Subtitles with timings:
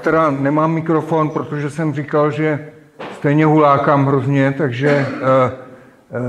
[0.00, 2.68] Teda nemám mikrofon, protože jsem říkal, že
[3.14, 6.20] stejně hulákám hrozně, takže uh,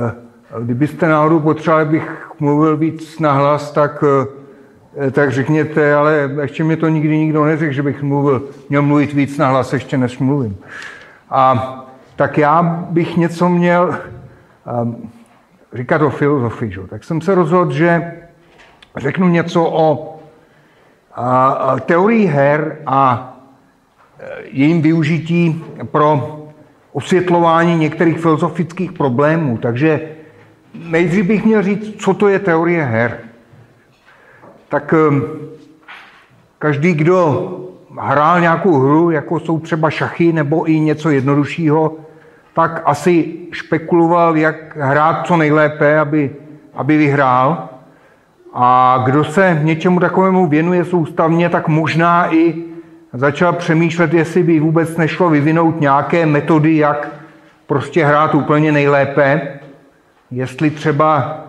[0.57, 6.75] uh, kdybyste náhodou potřebovali, abych mluvil víc nahlas, tak, uh, tak řekněte, ale ještě mi
[6.75, 10.57] to nikdy nikdo neřekl, že bych mluvil, měl mluvit víc nahlas ještě než mluvím.
[11.29, 11.77] A
[12.15, 13.97] tak já bych něco měl
[15.73, 16.71] říkat o filozofii.
[16.71, 16.81] Že?
[16.89, 18.13] Tak jsem se rozhodl, že
[18.97, 20.19] řeknu něco o
[21.15, 23.30] a, teorii her a
[24.43, 26.37] jejím využití pro
[26.93, 29.57] osvětlování některých filozofických problémů.
[29.57, 30.01] Takže
[30.89, 33.19] nejdřív bych měl říct, co to je teorie her.
[34.69, 35.23] Tak ehm,
[36.59, 37.47] každý, kdo
[37.99, 41.97] hrál nějakou hru, jako jsou třeba šachy nebo i něco jednoduššího,
[42.53, 46.35] tak asi špekuloval, jak hrát co nejlépe, aby,
[46.73, 47.69] aby vyhrál.
[48.53, 52.70] A kdo se něčemu takovému věnuje soustavně, tak možná i
[53.13, 57.09] začal přemýšlet, jestli by vůbec nešlo vyvinout nějaké metody, jak
[57.67, 59.41] prostě hrát úplně nejlépe,
[60.31, 61.39] jestli třeba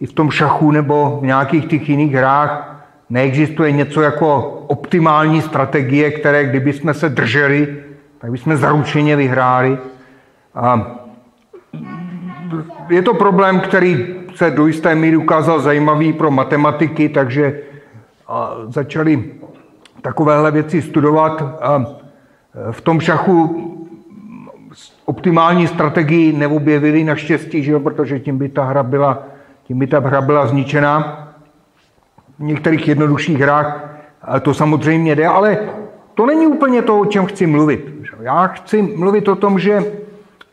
[0.00, 6.10] i v tom šachu nebo v nějakých těch jiných hrách neexistuje něco jako optimální strategie,
[6.10, 7.76] které kdyby jsme se drželi,
[8.18, 9.78] tak bychom zaručeně vyhráli.
[10.54, 10.96] A
[12.88, 17.60] je to problém, který se do jisté míry ukázal zajímavý pro matematiky, takže
[18.68, 19.24] začali
[20.02, 21.42] takovéhle věci studovat.
[21.42, 23.64] E, v tom šachu
[25.04, 29.22] optimální strategii neobjevili naštěstí, že jo, protože tím by ta hra byla,
[29.64, 31.28] tím by ta hra byla zničená.
[32.38, 33.88] V některých jednodušších hrách
[34.42, 35.58] to samozřejmě jde, ale
[36.14, 37.94] to není úplně to, o čem chci mluvit.
[38.20, 39.84] Já chci mluvit o tom, že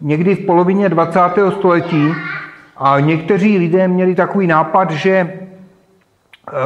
[0.02, 1.20] někdy v polovině 20.
[1.58, 2.14] století
[2.78, 5.30] a někteří lidé měli takový nápad, že e,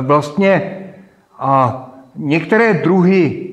[0.01, 0.79] vlastně
[1.39, 1.85] a
[2.15, 3.49] některé druhy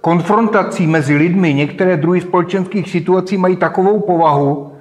[0.00, 4.72] konfrontací mezi lidmi, některé druhy společenských situací mají takovou povahu,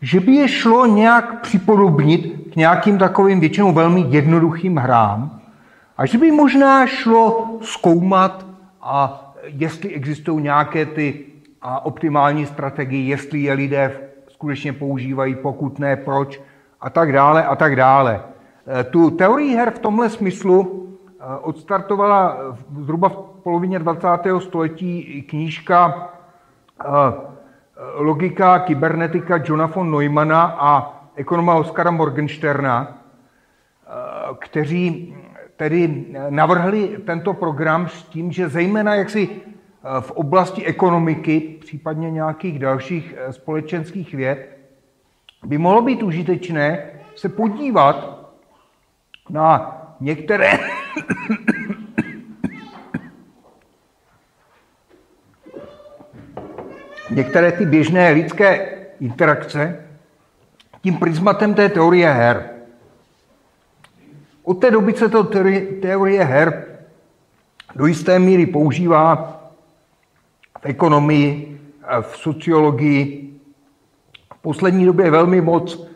[0.00, 5.40] že by je šlo nějak připodobnit k nějakým takovým většinou velmi jednoduchým hrám
[5.98, 8.46] a že by možná šlo zkoumat,
[8.82, 11.24] a jestli existují nějaké ty
[11.62, 16.40] a optimální strategie, jestli je lidé skutečně používají, pokud ne, proč
[16.80, 18.20] a tak dále a tak dále.
[18.80, 20.85] E, tu teorii her v tomhle smyslu
[21.40, 22.36] odstartovala
[22.80, 24.08] zhruba v polovině 20.
[24.38, 26.08] století knížka
[27.94, 32.98] Logika kybernetika Johna von Neumana a ekonoma Oskara Morgensterna,
[34.38, 35.16] kteří
[35.56, 39.40] tedy navrhli tento program s tím, že zejména jaksi
[40.00, 44.58] v oblasti ekonomiky, případně nějakých dalších společenských věd,
[45.44, 48.18] by mohlo být užitečné se podívat
[49.30, 50.55] na některé
[57.16, 58.68] některé ty běžné lidské
[59.00, 59.84] interakce
[60.82, 62.50] tím prismatem té teorie her.
[64.44, 65.24] Od té doby se to
[65.80, 66.64] teorie her
[67.76, 69.16] do jisté míry používá
[70.60, 71.60] v ekonomii,
[72.00, 73.30] v sociologii,
[74.34, 75.88] v poslední době velmi moc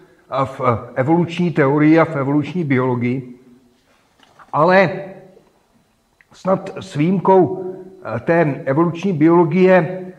[0.45, 0.61] v
[0.95, 3.35] evoluční teorii a v evoluční biologii.
[4.53, 4.91] Ale
[6.33, 7.65] snad s výjimkou
[8.17, 10.10] eh, té evoluční biologie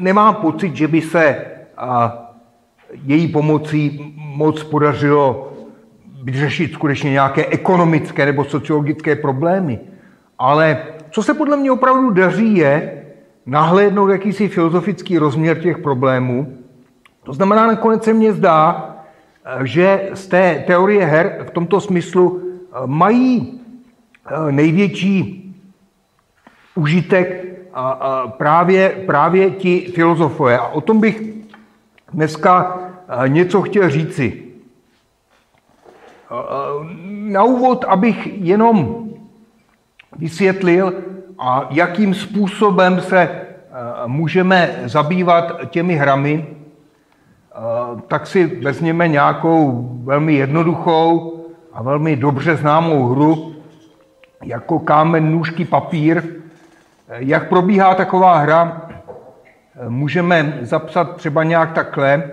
[0.00, 1.44] nemám pocit, že by se
[3.04, 5.52] její pomocí moc podařilo
[6.22, 9.80] vyřešit skutečně nějaké ekonomické nebo sociologické problémy.
[10.38, 13.02] Ale co se podle mě opravdu daří, je
[13.46, 16.58] nahlédnout jakýsi filozofický rozměr těch problémů.
[17.22, 18.96] To znamená, nakonec se mně zdá,
[19.62, 22.42] že z té teorie her v tomto smyslu
[22.86, 23.60] mají
[24.26, 25.36] eh, největší
[26.74, 30.58] užitek a, a právě, právě ti filozofové.
[30.58, 31.22] A o tom bych
[32.12, 32.78] dneska
[33.26, 34.42] něco chtěl říci.
[37.06, 39.08] Na úvod, abych jenom
[40.16, 40.94] vysvětlil,
[41.38, 43.46] a jakým způsobem se
[44.06, 46.46] můžeme zabývat těmi hrami,
[48.08, 51.40] tak si vezměme nějakou velmi jednoduchou
[51.72, 53.54] a velmi dobře známou hru,
[54.42, 56.39] jako kámen, nůžky, papír.
[57.16, 58.88] Jak probíhá taková hra,
[59.88, 62.30] můžeme zapsat třeba nějak takhle.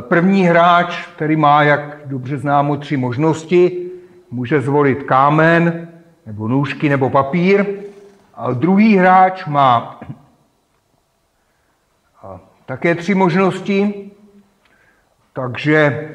[0.00, 3.90] První hráč, který má, jak dobře známo, tři možnosti,
[4.30, 5.88] může zvolit kámen,
[6.26, 7.66] nebo nůžky, nebo papír.
[8.34, 10.00] A druhý hráč má
[12.66, 14.10] také tři možnosti,
[15.32, 16.10] takže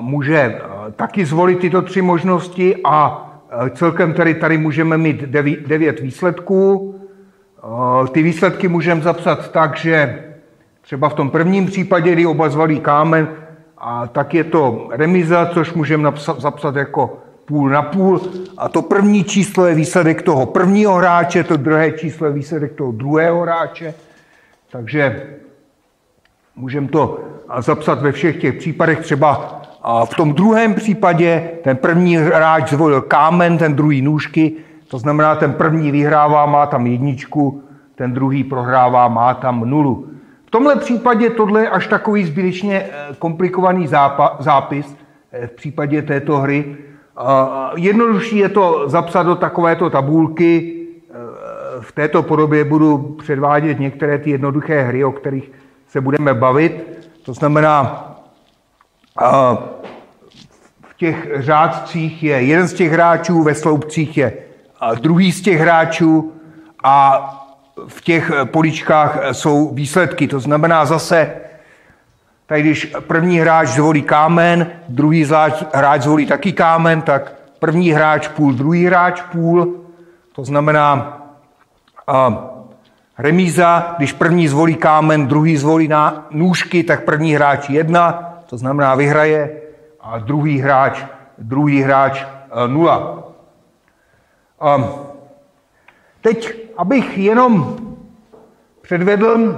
[0.00, 0.60] může
[0.96, 3.28] taky zvolit tyto tři možnosti a
[3.74, 5.22] celkem tady, tady můžeme mít
[5.66, 6.94] devět výsledků.
[8.12, 10.24] Ty výsledky můžeme zapsat tak, že
[10.80, 13.28] třeba v tom prvním případě, kdy oba zvalí kámen,
[13.78, 18.20] a tak je to remiza, což můžeme zapsat jako půl na půl.
[18.58, 22.92] A to první číslo je výsledek toho prvního hráče, to druhé číslo je výsledek toho
[22.92, 23.94] druhého hráče.
[24.72, 25.26] Takže
[26.56, 27.20] můžeme to
[27.58, 29.00] zapsat ve všech těch případech.
[29.00, 29.62] Třeba
[30.04, 34.52] v tom druhém případě ten první hráč zvolil kámen, ten druhý nůžky.
[34.88, 37.62] To znamená, ten první vyhrává, má tam jedničku,
[37.94, 40.06] ten druhý prohrává, má tam nulu.
[40.46, 43.88] V tomhle případě tohle je až takový zbytečně eh, komplikovaný
[44.38, 44.96] zápis
[45.32, 46.76] eh, v případě této hry.
[47.76, 50.78] Jednodušší je to zapsat do takovéto tabulky.
[51.80, 55.52] V této podobě budu předvádět některé ty jednoduché hry, o kterých
[55.88, 57.02] se budeme bavit.
[57.22, 58.11] To znamená,
[60.82, 64.32] v těch řádcích je jeden z těch hráčů, ve sloupcích je
[65.00, 66.32] druhý z těch hráčů
[66.84, 67.28] a
[67.88, 70.28] v těch poličkách jsou výsledky.
[70.28, 71.34] To znamená zase
[72.46, 75.26] tak když první hráč zvolí kámen, druhý
[75.74, 79.80] hráč zvolí taky kámen, tak první hráč půl, druhý hráč půl,
[80.32, 81.18] to znamená
[83.18, 88.94] remíza, když první zvolí kámen, druhý zvolí na nůžky, tak první hráč jedna, to znamená
[88.94, 89.60] vyhraje,
[90.00, 91.04] a druhý hráč,
[91.38, 93.24] druhý hráč a, nula.
[94.60, 94.88] A,
[96.20, 97.76] teď, abych jenom
[98.80, 99.56] předvedl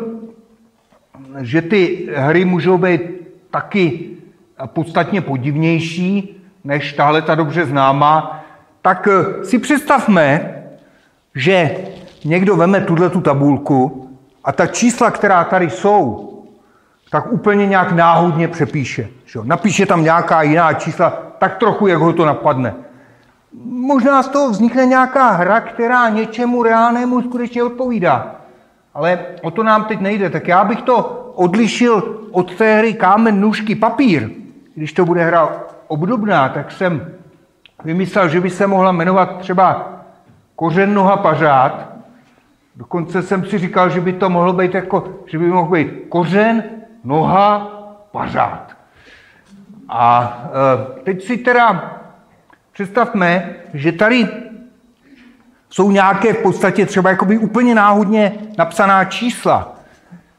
[1.40, 3.00] že ty hry můžou být
[3.50, 4.10] taky
[4.66, 8.44] podstatně podivnější než tahle ta dobře známá,
[8.82, 10.54] tak eh, si představme,
[11.34, 11.76] že
[12.24, 14.10] někdo veme tuhle tu tabulku
[14.44, 16.33] a ta čísla, která tady jsou,
[17.10, 19.08] tak úplně nějak náhodně přepíše.
[19.24, 19.40] Že?
[19.42, 22.74] Napíše tam nějaká jiná čísla, tak trochu, jak ho to napadne.
[23.64, 28.34] Možná z toho vznikne nějaká hra, která něčemu reálnému skutečně odpovídá.
[28.94, 30.30] Ale o to nám teď nejde.
[30.30, 30.96] Tak já bych to
[31.34, 34.30] odlišil od té hry kámen, nůžky, papír.
[34.74, 35.48] Když to bude hra
[35.88, 37.12] obdobná, tak jsem
[37.84, 39.92] vymyslel, že by se mohla jmenovat třeba
[40.56, 41.88] kořen, noha, pařád.
[42.76, 46.64] Dokonce jsem si říkal, že by to mohlo být jako, že by mohl být kořen,
[47.04, 47.70] noha,
[48.12, 48.76] pařád.
[49.88, 50.38] A
[51.00, 51.96] e, teď si teda
[52.72, 54.28] představme, že tady
[55.70, 59.74] jsou nějaké v podstatě třeba jakoby úplně náhodně napsaná čísla.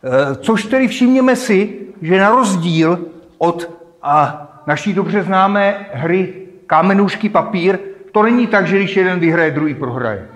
[0.03, 3.05] E, což tedy všimněme si, že na rozdíl
[3.37, 3.69] od
[4.01, 6.33] a naší dobře známé hry
[6.67, 7.79] kámenůžky papír,
[8.11, 10.27] to není tak, že když jeden vyhraje, druhý prohraje.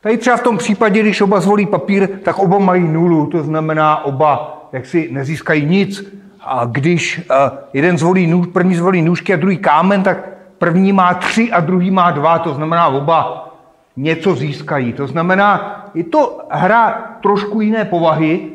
[0.00, 4.04] Tady třeba v tom případě, když oba zvolí papír, tak oba mají nulu, to znamená,
[4.04, 6.14] oba jaksi nezískají nic.
[6.40, 7.24] A když e,
[7.72, 11.90] jeden zvolí nůž, první zvolí nůžky a druhý kámen, tak první má tři a druhý
[11.90, 13.48] má dva, to znamená, oba
[13.96, 14.92] něco získají.
[14.92, 16.90] To znamená, je to hra
[17.22, 18.50] trošku jiné povahy,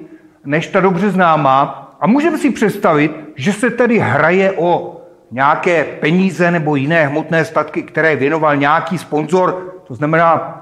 [0.46, 1.94] než ta dobře známá.
[2.00, 7.84] A můžeme si představit, že se tedy hraje o nějaké peníze nebo jiné hmotné statky,
[7.84, 9.74] které věnoval nějaký sponzor.
[9.88, 10.62] To znamená,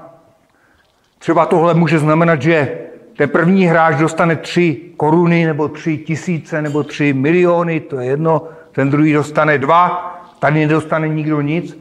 [1.18, 2.78] třeba tohle může znamenat, že
[3.16, 8.48] ten první hráč dostane tři koruny, nebo tři tisíce, nebo tři miliony, to je jedno,
[8.72, 11.78] ten druhý dostane dva, tady nedostane nikdo nic.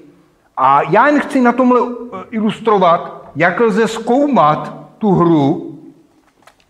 [0.57, 5.79] A já jen chci na tomhle eh, ilustrovat, jak lze zkoumat tu hru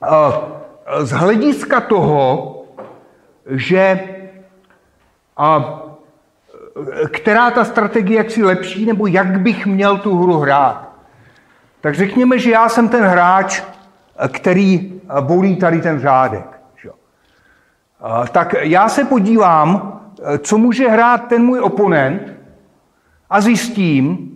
[0.03, 2.51] eh, z hlediska toho,
[3.50, 4.00] že
[5.38, 5.81] a,
[7.03, 10.89] eh, která ta strategie jaksi lepší, nebo jak bych měl tu hru hrát.
[11.81, 13.63] Tak řekněme, že já jsem ten hráč,
[14.31, 16.60] který volí tady ten řádek.
[18.31, 20.01] Tak já se podívám,
[20.39, 22.34] co může hrát ten můj oponent,
[23.29, 24.31] a zjistím,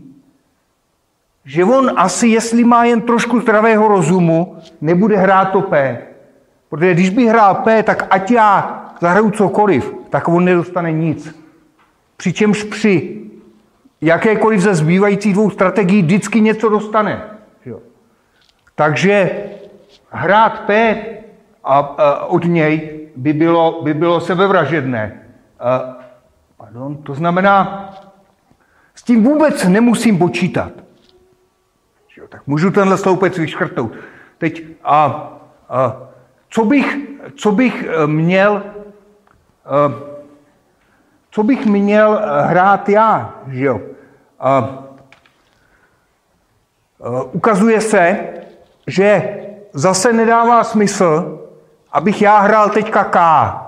[1.45, 6.01] že on asi, jestli má jen trošku zdravého rozumu, nebude hrát to P.
[6.69, 11.35] Protože když by hrál P, tak ať já zahraju cokoliv, tak on nedostane nic.
[12.17, 13.21] Přičemž při
[14.01, 17.23] jakékoliv ze zbývajících dvou strategií vždycky něco dostane.
[18.75, 19.31] Takže
[20.09, 20.95] hrát P
[21.63, 25.21] a, a od něj by bylo, by bylo sebevražedné.
[25.59, 25.97] A,
[26.57, 27.89] pardon, to znamená,
[28.95, 30.71] s tím vůbec nemusím počítat.
[32.29, 33.91] Tak můžu tenhle sloupec vyškrtnout.
[34.37, 35.29] Teď, a,
[35.69, 35.97] a
[36.49, 36.97] co, bych,
[37.35, 38.63] co bych eh, měl
[39.65, 40.09] eh,
[41.31, 43.81] co bych měl hrát já, že jo?
[44.39, 44.79] A,
[47.31, 48.19] ukazuje se,
[48.87, 49.37] že
[49.73, 51.39] zase nedává smysl,
[51.91, 53.17] abych já hrál teďka K,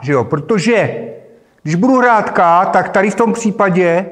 [0.01, 0.23] že jo?
[0.23, 1.07] Protože
[1.63, 4.05] když budu hrát K, tak tady v tom případě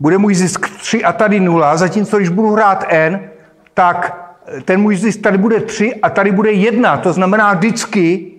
[0.00, 3.30] bude můj zisk 3 a tady 0, zatímco když budu hrát N,
[3.74, 4.22] tak
[4.64, 6.96] ten můj zisk tady bude 3 a tady bude 1.
[6.96, 8.32] To znamená, vždycky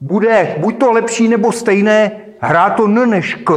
[0.00, 2.10] bude buď to lepší nebo stejné
[2.40, 3.52] hrát to N než K.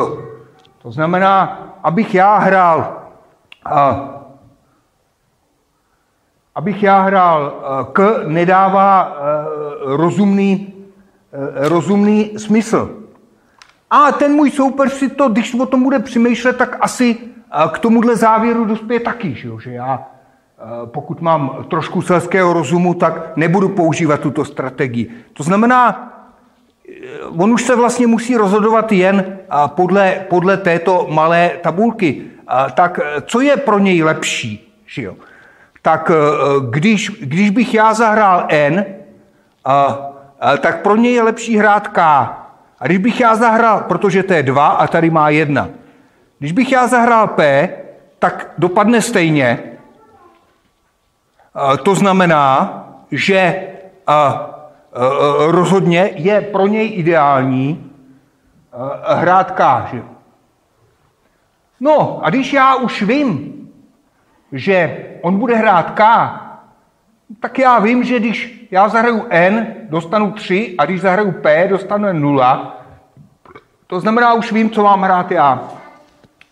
[0.82, 2.98] To znamená, abych já hrál
[3.66, 4.10] a,
[6.56, 7.54] abych já hrál
[7.94, 9.18] K, nedává
[9.82, 10.74] rozumný,
[11.56, 12.98] rozumný smysl.
[13.90, 17.18] A ten můj soupeř si to, když o tom bude přemýšlet, tak asi
[17.72, 19.60] k tomuhle závěru dospěje taky, že, jo?
[19.60, 20.08] že já
[20.86, 25.12] pokud mám trošku selského rozumu, tak nebudu používat tuto strategii.
[25.34, 26.08] To znamená,
[27.38, 32.22] on už se vlastně musí rozhodovat jen podle, podle této malé tabulky.
[32.74, 34.74] Tak co je pro něj lepší?
[34.86, 35.16] Že jo?
[35.82, 36.16] Tak e,
[36.70, 38.86] když, když bych já zahrál N,
[40.62, 42.00] tak pro něj je lepší hrát K.
[42.80, 45.70] A když bych já zahrál, protože to je 2 a tady má 1.
[46.40, 47.70] Když bych já zahrál P,
[48.20, 49.60] tak dopadne stejně.
[51.84, 52.78] To znamená,
[53.12, 53.68] že
[55.38, 57.92] rozhodně je pro něj ideální
[59.08, 59.86] hrát K.
[61.80, 63.61] No a když já už vím,
[64.52, 66.04] že on bude hrát K,
[67.40, 72.14] tak já vím, že když já zahraju N, dostanu 3 a když zahraju P, dostanu
[72.14, 72.78] 0.
[73.88, 75.64] To znamená, už vím, co mám hrát já.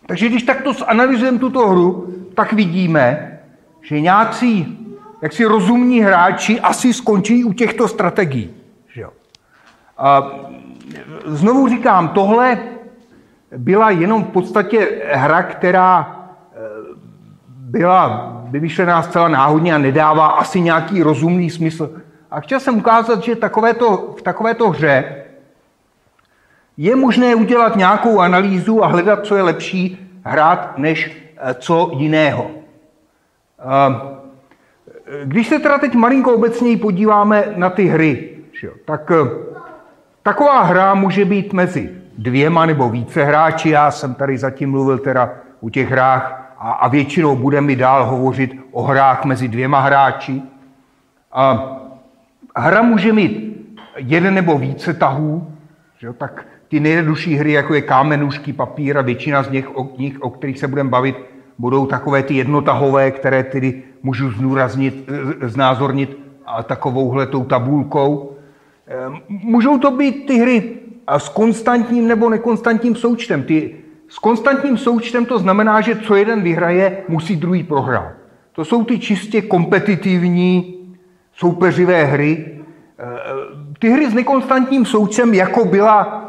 [0.06, 3.38] Takže když takto zanalizujeme tuto hru, tak vidíme,
[3.82, 4.78] že nějací
[5.22, 8.54] jaksi rozumní hráči asi skončí u těchto strategií.
[8.94, 9.10] Že jo?
[9.98, 10.30] A
[11.24, 12.58] znovu říkám, tohle
[13.56, 16.19] byla jenom v podstatě hra, která
[17.70, 21.90] byla vymyšlená zcela náhodně a nedává asi nějaký rozumný smysl.
[22.30, 25.24] A chtěl jsem ukázat, že takovéto, v takovéto hře
[26.76, 32.50] je možné udělat nějakou analýzu a hledat, co je lepší hrát, než eh, co jiného.
[33.60, 34.20] Eh,
[35.24, 38.30] když se teda teď malinko obecněji podíváme na ty hry,
[38.84, 39.30] tak eh,
[40.22, 43.70] taková hra může být mezi dvěma nebo více hráči.
[43.70, 48.60] Já jsem tady zatím mluvil teda u těch hrách a, a většinou budeme dál hovořit
[48.70, 50.42] o hrách mezi dvěma hráči.
[51.32, 51.76] A
[52.56, 53.56] hra může mít
[53.96, 55.52] jeden nebo více tahů,
[55.98, 56.12] že?
[56.12, 60.30] tak ty nejjednodušší hry, jako je kámenušky, papír a většina z nich, o, nich, o
[60.30, 61.16] kterých se budeme bavit,
[61.58, 65.10] budou takové ty jednotahové, které tedy můžu znůraznit,
[65.42, 66.18] znázornit
[66.62, 68.36] takovouhle tou tabulkou.
[68.86, 70.72] Ehm, můžou to být ty hry
[71.18, 73.42] s konstantním nebo nekonstantním součtem.
[73.42, 73.76] Ty,
[74.10, 78.12] s konstantním součtem to znamená, že co jeden vyhraje, musí druhý prohrát.
[78.52, 80.76] To jsou ty čistě kompetitivní,
[81.32, 82.58] soupeřivé hry.
[82.98, 86.26] Ehm, ty hry s nekonstantním součtem, jako byla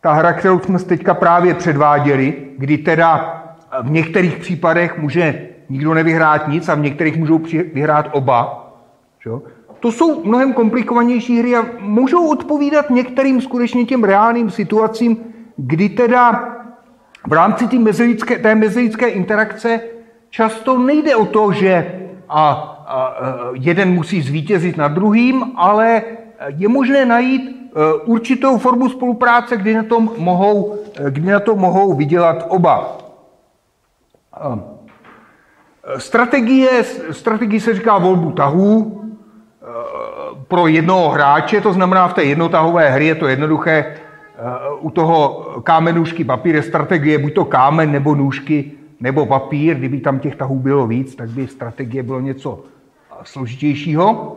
[0.00, 3.42] ta hra, kterou jsme teďka právě předváděli, kdy teda
[3.82, 7.38] v některých případech může nikdo nevyhrát nic a v některých můžou
[7.74, 8.72] vyhrát oba.
[9.24, 9.30] Že?
[9.80, 15.16] To jsou mnohem komplikovanější hry a můžou odpovídat některým skutečně těm reálným situacím,
[15.56, 16.56] kdy teda
[17.26, 19.80] v rámci té mezilidské, té mezilidské interakce
[20.30, 23.14] často nejde o to, že a, a,
[23.52, 26.02] jeden musí zvítězit nad druhým, ale
[26.48, 31.58] je možné najít e, určitou formu spolupráce, kdy na tom mohou, e, kdy na tom
[31.58, 32.98] mohou vydělat oba.
[35.96, 39.00] Strategie, strategie se říká volbu tahů
[40.48, 43.94] pro jednoho hráče, to znamená v té jednotahové hry je to jednoduché.
[44.42, 49.76] Eh, u toho kámenůžky papír je strategie buď to kámen nebo nůžky nebo papír.
[49.76, 52.64] Kdyby tam těch tahů bylo víc, tak by strategie bylo něco
[53.22, 54.36] složitějšího.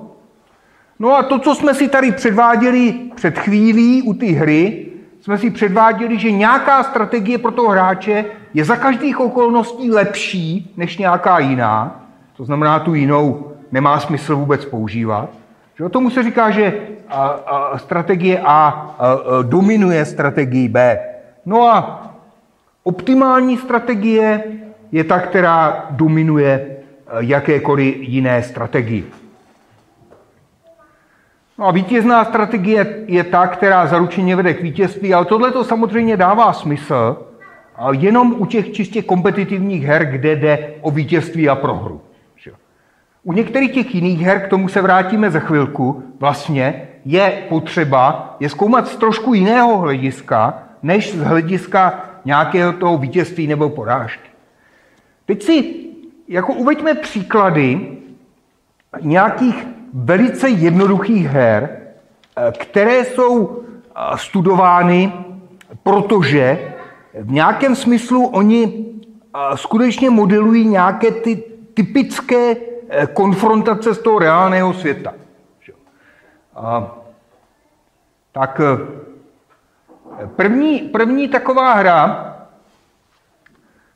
[1.00, 4.86] No a to, co jsme si tady předváděli před chvílí u té hry,
[5.22, 10.98] jsme si předváděli, že nějaká strategie pro toho hráče je za každých okolností lepší než
[10.98, 12.06] nějaká jiná.
[12.38, 15.30] to znamená tu jinou nemá smysl vůbec používat.
[15.78, 16.74] Že tomu se říká, že
[17.10, 18.98] a, a, strategie A, a,
[19.42, 21.00] dominuje strategii B.
[21.46, 22.10] No a
[22.84, 24.44] optimální strategie
[24.92, 26.78] je ta, která dominuje
[27.20, 29.12] jakékoliv jiné strategii.
[31.58, 36.18] No a vítězná strategie je ta, která zaručeně vede k vítězství, ale tohle to samozřejmě
[36.18, 37.18] dává smysl
[37.92, 42.02] jenom u těch čistě kompetitivních her, kde jde o vítězství a prohru.
[43.24, 48.50] U některých těch jiných her, k tomu se vrátíme za chvilku, vlastně je potřeba je
[48.50, 54.30] zkoumat z trošku jiného hlediska, než z hlediska nějakého toho vítězství nebo porážky.
[55.26, 55.76] Teď si
[56.28, 57.98] jako uveďme příklady
[59.02, 61.78] nějakých velice jednoduchých her,
[62.58, 63.64] které jsou
[64.16, 65.14] studovány,
[65.84, 66.74] protože
[67.22, 68.86] v nějakém smyslu oni
[69.56, 72.56] skutečně modelují nějaké ty typické
[73.14, 75.14] konfrontace z toho reálného světa.
[76.56, 76.96] A,
[78.32, 78.62] tak
[80.36, 82.30] první, první taková hra,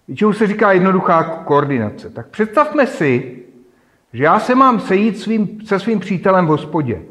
[0.08, 2.10] většinou se říká jednoduchá koordinace.
[2.10, 3.44] Tak představme si,
[4.13, 7.01] že já se mám sejít svým, se svým přítelem v hospodě.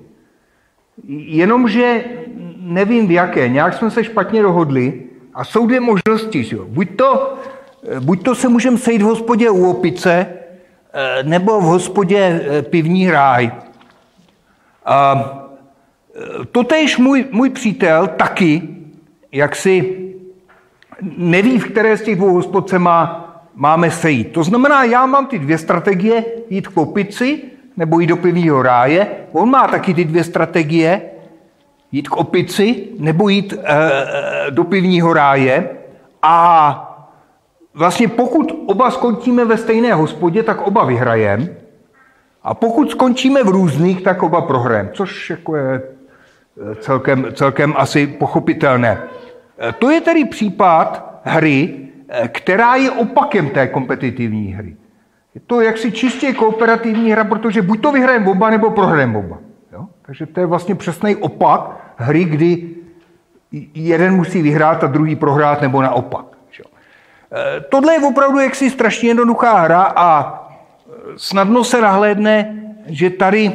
[1.09, 2.05] Jenomže
[2.57, 5.03] nevím v jaké, nějak jsme se špatně dohodli
[5.35, 6.45] a jsou dvě možnosti.
[6.45, 6.57] Že?
[6.57, 7.39] Buď, to,
[8.01, 10.46] buď to se můžeme sejít v hospodě u opice, eh,
[11.23, 13.53] nebo v hospodě eh, pivní ráj.
[14.85, 15.25] A
[16.15, 18.63] eh, totež můj, můj přítel taky,
[19.33, 19.99] jak si
[21.17, 23.23] neví, v které z těch dvou hospod se má
[23.55, 24.33] máme sejít.
[24.33, 27.43] To znamená, já mám ty dvě strategie, jít k opici
[27.77, 29.07] nebo jít do pivního ráje.
[29.33, 31.03] On má taky ty dvě strategie,
[31.93, 35.69] jít k opici nebo jít e, do pivního ráje.
[36.23, 36.86] A
[37.77, 41.49] vlastně pokud oba skončíme ve stejné hospodě, tak oba vyhrajeme.
[42.43, 48.07] A pokud skončíme v různých, tak oba prohrajeme, což jako je eh, celkem, celkem asi
[48.07, 49.03] pochopitelné.
[49.79, 54.77] To je tedy případ hry, Eh, která je opakem té kompetitivní hry.
[55.35, 59.39] Je to jaksi čistě kooperativní hra, protože buď to vyhrajeme oba, nebo prohrajeme oba.
[59.73, 59.87] Jo?
[60.03, 62.69] Takže to je vlastně přesný opak hry, kdy
[63.75, 66.36] jeden musí vyhrát a druhý prohrát, nebo naopak.
[67.37, 70.09] Eh, tohle je opravdu jaksi strašně jednoduchá hra a
[70.89, 73.53] eh, snadno se nahlédne, že tady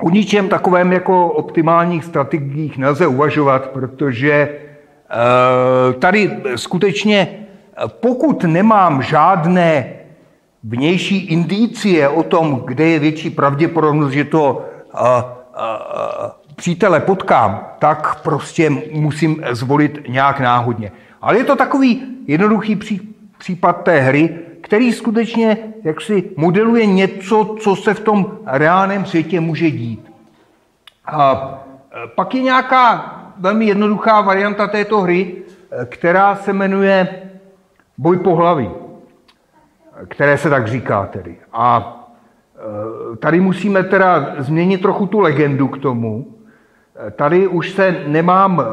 [0.00, 4.58] o ničem takovém jako optimálních strategiích nelze uvažovat, protože
[5.98, 7.28] tady skutečně
[7.86, 9.92] pokud nemám žádné
[10.64, 14.64] vnější indicie o tom, kde je větší pravděpodobnost, že to
[16.56, 20.92] přítele potkám, tak prostě musím zvolit nějak náhodně.
[21.20, 27.76] Ale je to takový jednoduchý pří, případ té hry, který skutečně jaksi modeluje něco, co
[27.76, 30.12] se v tom reálném světě může dít.
[31.06, 31.54] A
[32.14, 35.36] pak je nějaká velmi jednoduchá varianta této hry,
[35.88, 37.08] která se jmenuje
[37.98, 38.70] boj pohlaví,
[40.08, 41.36] které se tak říká tedy.
[41.52, 41.94] A
[43.12, 46.34] e, tady musíme teda změnit trochu tu legendu k tomu.
[47.06, 48.64] E, tady už se nemám e,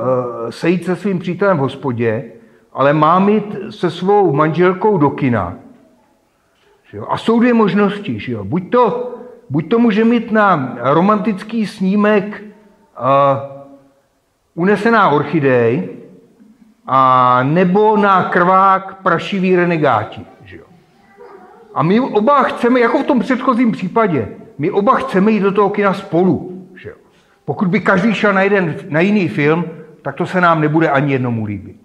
[0.51, 2.31] sejít se svým přítelem v hospodě,
[2.75, 5.53] ale mám jít se svou manželkou do kina.
[7.09, 8.19] A jsou dvě možnosti.
[8.19, 8.43] Že jo?
[8.43, 9.15] Buď, to,
[9.49, 13.03] buď to může mít na romantický snímek uh,
[14.55, 15.89] unesená orchidej,
[16.87, 20.25] a nebo na krvák prašivý renegáti.
[20.43, 20.63] Že jo?
[21.73, 25.69] A my oba chceme, jako v tom předchozím případě, my oba chceme jít do toho
[25.69, 26.67] kina spolu.
[26.75, 26.95] Že jo?
[27.45, 29.65] Pokud by každý šel na, jeden, na jiný film,
[30.01, 31.84] tak to se nám nebude ani jednomu líbit.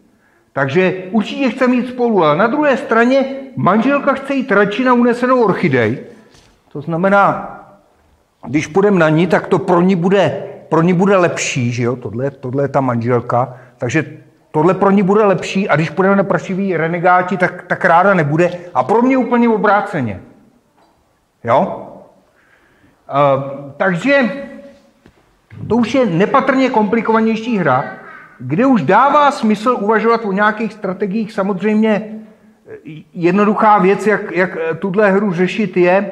[0.53, 3.25] Takže určitě chceme jít spolu, ale na druhé straně
[3.57, 5.99] manželka chce jít radši na unesenou orchidej.
[6.73, 7.57] To znamená,
[8.47, 11.97] když půjdeme na ní, tak to pro ní bude, pro ní bude lepší, že jo?
[11.97, 13.55] Tohle, tohle je ta manželka.
[13.79, 14.05] Takže
[14.51, 18.51] tohle pro ní bude lepší a když půjdeme na prašivý renegáti, tak, tak ráda nebude.
[18.75, 20.21] A pro mě úplně obráceně.
[21.45, 21.87] Jo?
[23.11, 23.43] Uh,
[23.77, 24.31] takže
[25.69, 27.85] to už je nepatrně komplikovanější hra,
[28.41, 31.33] kde už dává smysl uvažovat o nějakých strategiích.
[31.33, 32.21] Samozřejmě
[32.67, 36.11] eh, jednoduchá věc, jak, jak eh, tuhle hru řešit, je,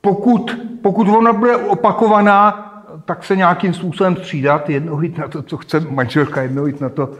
[0.00, 2.66] pokud, pokud ona bude opakovaná,
[3.04, 6.88] tak se nějakým způsobem střídat, jednou jít na to, co chce manželka, jednou jít na
[6.88, 7.10] to,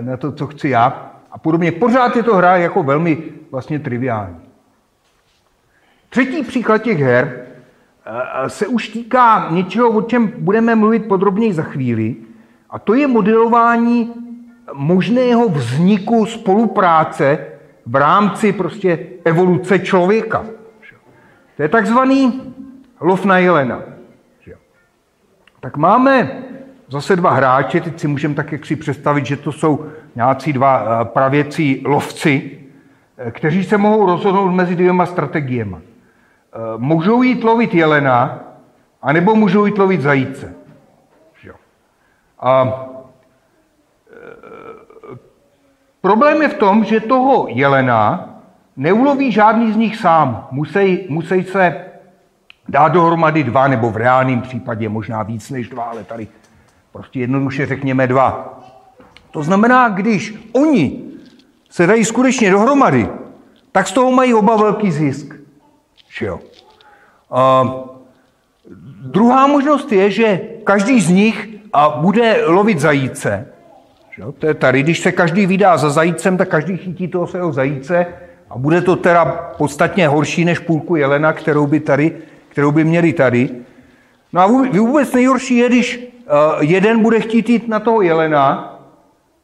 [0.00, 1.12] na to, co chci já.
[1.32, 1.72] A podobně.
[1.72, 4.36] Pořád je to hra jako velmi vlastně triviální.
[6.08, 7.46] Třetí příklad těch her
[8.06, 12.16] eh, se už týká něčeho, o čem budeme mluvit podrobněji za chvíli,
[12.72, 14.14] a to je modelování
[14.72, 17.46] možného vzniku spolupráce
[17.86, 20.44] v rámci prostě evoluce člověka.
[21.56, 22.42] To je takzvaný
[23.00, 23.82] lov na jelena.
[25.60, 26.42] Tak máme
[26.88, 30.84] zase dva hráče, teď si můžeme tak jak si představit, že to jsou nějací dva
[30.84, 32.58] eh, pravěcí lovci,
[33.18, 35.76] eh, kteří se mohou rozhodnout mezi dvěma strategiemi.
[35.76, 38.40] Eh, můžou jít lovit jelena,
[39.02, 40.61] anebo můžou jít lovit zajíce.
[42.42, 42.86] A
[46.00, 48.28] problém je v tom, že toho jelena
[48.76, 50.48] neuloví žádný z nich sám.
[50.50, 51.84] Musí, musí se
[52.68, 56.28] dát dohromady dva, nebo v reálném případě možná víc než dva, ale tady
[56.92, 58.58] prostě jednoduše řekněme dva.
[59.30, 61.04] To znamená, když oni
[61.70, 63.08] se dají skutečně dohromady,
[63.72, 65.34] tak z toho mají oba velký zisk.
[66.08, 66.40] Že jo?
[67.30, 67.64] A
[69.02, 73.46] druhá možnost je, že každý z nich a bude lovit zajíce.
[74.38, 78.06] To je tady, když se každý vydá za zajícem, tak každý chytí toho svého zajíce
[78.50, 79.24] a bude to teda
[79.58, 82.16] podstatně horší než půlku jelena, kterou by, tady,
[82.48, 83.50] kterou by měli tady.
[84.32, 86.30] No a vůbec nejhorší je, když eh,
[86.60, 88.68] jeden bude chtít jít na toho jelena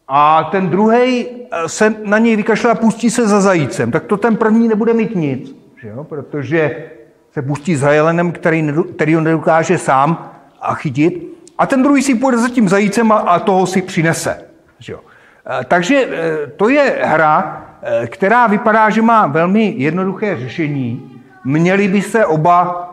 [0.08, 3.90] a ten druhý eh, se na něj vykašle a pustí se za zajícem.
[3.90, 6.04] Tak to ten první nebude mít nic, že jo?
[6.04, 6.84] protože
[7.32, 11.38] se pustí za jelenem, který, který ho nedokáže sám a chytit.
[11.59, 14.44] A ten druhý si půjde za tím zajícem a toho si přinese.
[14.79, 15.01] Že jo?
[15.47, 16.09] Eh, takže
[16.57, 21.23] to je hra, Eh, která vypadá, že má velmi jednoduché řešení.
[21.44, 22.85] Měli by se oba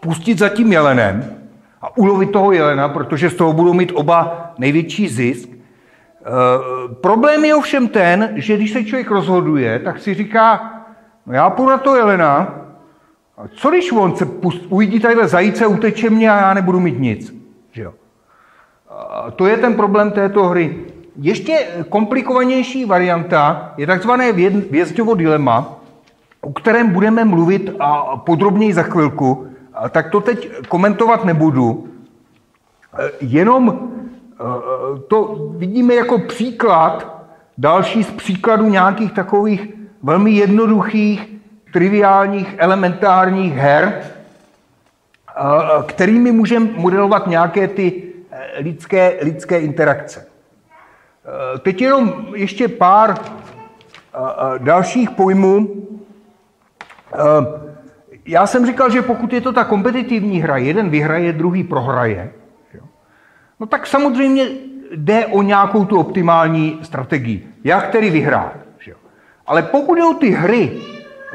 [0.00, 1.36] pustit za tím jelenem
[1.82, 5.48] a ulovit toho jelena, protože z toho budou mít oba největší zisk.
[5.48, 5.54] E,
[6.94, 10.72] problém je ovšem ten, že když se člověk rozhoduje, tak si říká,
[11.26, 12.54] no já půjdu na toho jelena,
[13.48, 17.34] co když on se pust, uvidí tadyhle zajíce, uteče mě a já nebudu mít nic.
[17.72, 17.92] Že jo?
[19.36, 20.76] To je ten problém této hry.
[21.16, 24.32] Ještě komplikovanější varianta je takzvané
[24.70, 25.78] vězďovo dilema,
[26.40, 29.46] o kterém budeme mluvit a podrobněji za chvilku,
[29.90, 31.88] tak to teď komentovat nebudu.
[33.20, 33.74] Jenom e,
[35.08, 37.24] to vidíme jako příklad,
[37.58, 41.32] další z příkladů nějakých takových velmi jednoduchých,
[41.72, 44.02] triviálních, elementárních her,
[45.86, 50.32] kterými můžeme modelovat nějaké ty e, lidské, lidské interakce.
[51.24, 53.24] Eh, teď jenom ještě pár eh,
[54.14, 55.88] eh, dalších pojmů.
[58.26, 62.32] Já jsem říkal, že pokud je to ta kompetitivní hra, jeden vyhraje, druhý prohraje,
[63.60, 64.46] no tak samozřejmě
[64.94, 67.48] jde o nějakou tu optimální strategii.
[67.64, 68.56] Jak tedy vyhrát?
[69.46, 70.80] Ale pokud jde o ty hry,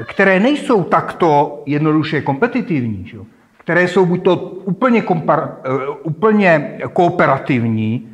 [0.05, 3.11] které nejsou takto jednoduše kompetitivní,
[3.57, 5.57] které jsou buď to úplně, kompar,
[6.03, 8.09] úplně kooperativní,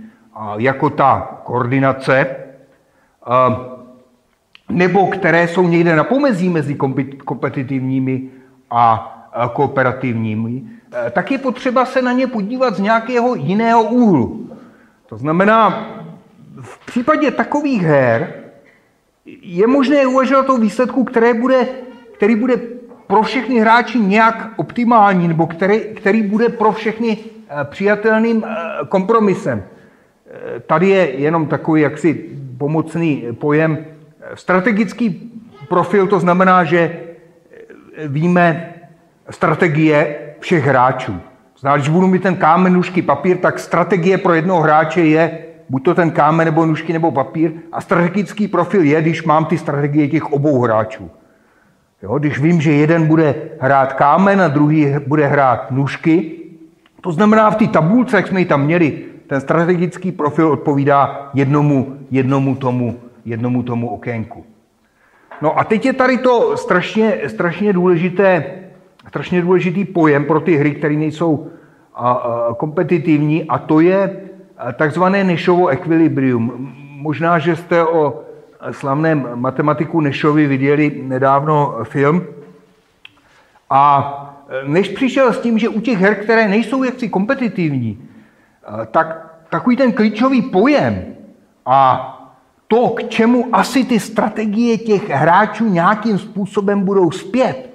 [0.58, 2.36] jako ta koordinace,
[4.70, 6.76] nebo které jsou někde na pomezí mezi
[7.26, 8.22] kompetitivními
[8.70, 9.10] a
[9.54, 10.64] kooperativními,
[11.08, 14.50] e, tak je potřeba se na ně podívat z nějakého jiného úhlu.
[15.06, 15.88] To znamená,
[16.62, 18.43] v případě takových her
[19.26, 21.68] je možné uvažovat o výsledku, které bude,
[22.16, 22.58] který bude
[23.08, 28.48] pro všechny hráči nějak optimální, nebo který, který bude pro všechny e, přijatelným e,
[28.90, 29.64] kompromisem.
[30.68, 33.78] Tady je jenom takový jaksi pomocný pojem.
[34.34, 35.32] Strategický
[35.70, 37.00] profil to znamená, že
[38.08, 38.74] víme
[39.30, 41.20] strategie všech hráčů.
[41.60, 45.38] Znamená, když budu mít ten kámen, nůžky, papír, tak strategie pro jednoho hráče je
[45.70, 47.52] buď to ten kámen, nebo nůžky, nebo papír.
[47.72, 51.12] A strategický profil je, když mám ty strategie těch obou hráčů.
[52.04, 56.32] Jo, když vím, že jeden bude hrát kámen a druhý bude hrát nůžky,
[57.02, 61.98] to znamená v té tabulce, jak jsme ji tam měli, ten strategický profil odpovídá jednomu,
[62.12, 64.46] jednomu, tomu, jednomu tomu okénku.
[65.42, 68.46] No a teď je tady to strašně, strašně, důležité,
[69.08, 71.48] strašně důležitý pojem pro ty hry, které nejsou
[71.96, 74.23] a, a, kompetitivní, a to je
[74.74, 76.76] takzvané Nešovo ekvilibrium.
[76.98, 78.24] Možná, že jste o
[78.72, 82.24] slavném matematiku Nešovi viděli nedávno film.
[83.70, 84.20] A
[84.68, 88.10] než přišel s tím, že u těch her, které nejsou jaksi kompetitivní,
[88.92, 91.06] tak takový ten klíčový pojem
[91.66, 92.10] a
[92.68, 97.70] to, k čemu asi ty strategie těch hráčů nějakým způsobem budou zpět,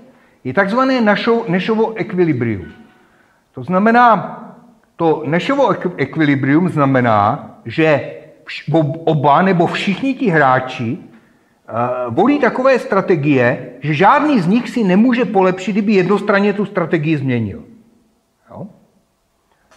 [0.45, 1.17] je takzvané
[1.49, 2.65] Nešovo ekvilibrium.
[3.55, 4.45] To znamená,
[4.99, 8.19] to Nešovo ekvilibrium znamená, že
[9.07, 15.25] oba nebo všichni ti hráči uh, volí takové strategie, že žádný z nich si nemůže
[15.25, 17.63] polepšit, kdyby jednostranně tu strategii změnil.
[18.51, 18.67] Jo?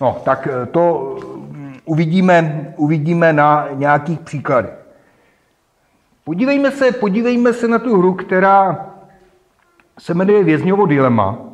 [0.02, 1.16] No, tak eh, to
[1.52, 4.74] mm, uvidíme, uvidíme na nějakých příkladech.
[6.24, 8.86] Podívejme se, podívejme se na tu hru, která
[10.00, 11.51] se jmenuje Vězňovo dilema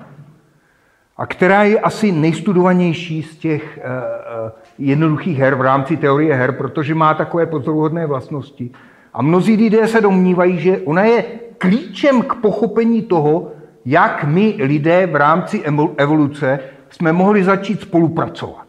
[1.18, 6.96] a která je asi nejstudovanější z těch uh, jednoduchých her v rámci teorie her, protože
[6.96, 8.72] má takové pozoruhodné vlastnosti.
[9.14, 11.24] A mnozí lidé se domnívají, že ona je
[11.58, 13.52] klíčem k pochopení toho,
[13.86, 15.64] jak my lidé v rámci
[15.98, 18.68] evoluce jsme mohli začít spolupracovat.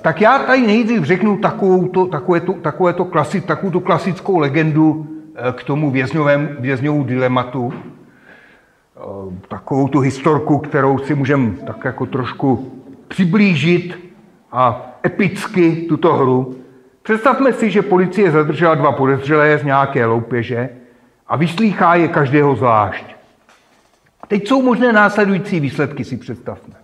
[0.00, 4.38] Tak já tady nejdřív řeknu takovou to, takové to, takové to klasi, takovou tu klasickou
[4.38, 7.72] legendu eh, k tomu vězňovému, vězňovu dilematu.
[8.98, 12.72] Eh, takovou tu historku, kterou si můžeme tak jako trošku
[13.08, 13.98] přiblížit
[14.52, 16.56] a epicky tuto hru.
[17.02, 20.68] Představme si, že policie zadržela dva podezřelé z nějaké loupeže
[21.26, 23.04] a vyslýchá je každého zvlášť.
[24.28, 26.74] Teď jsou možné následující výsledky, si představme.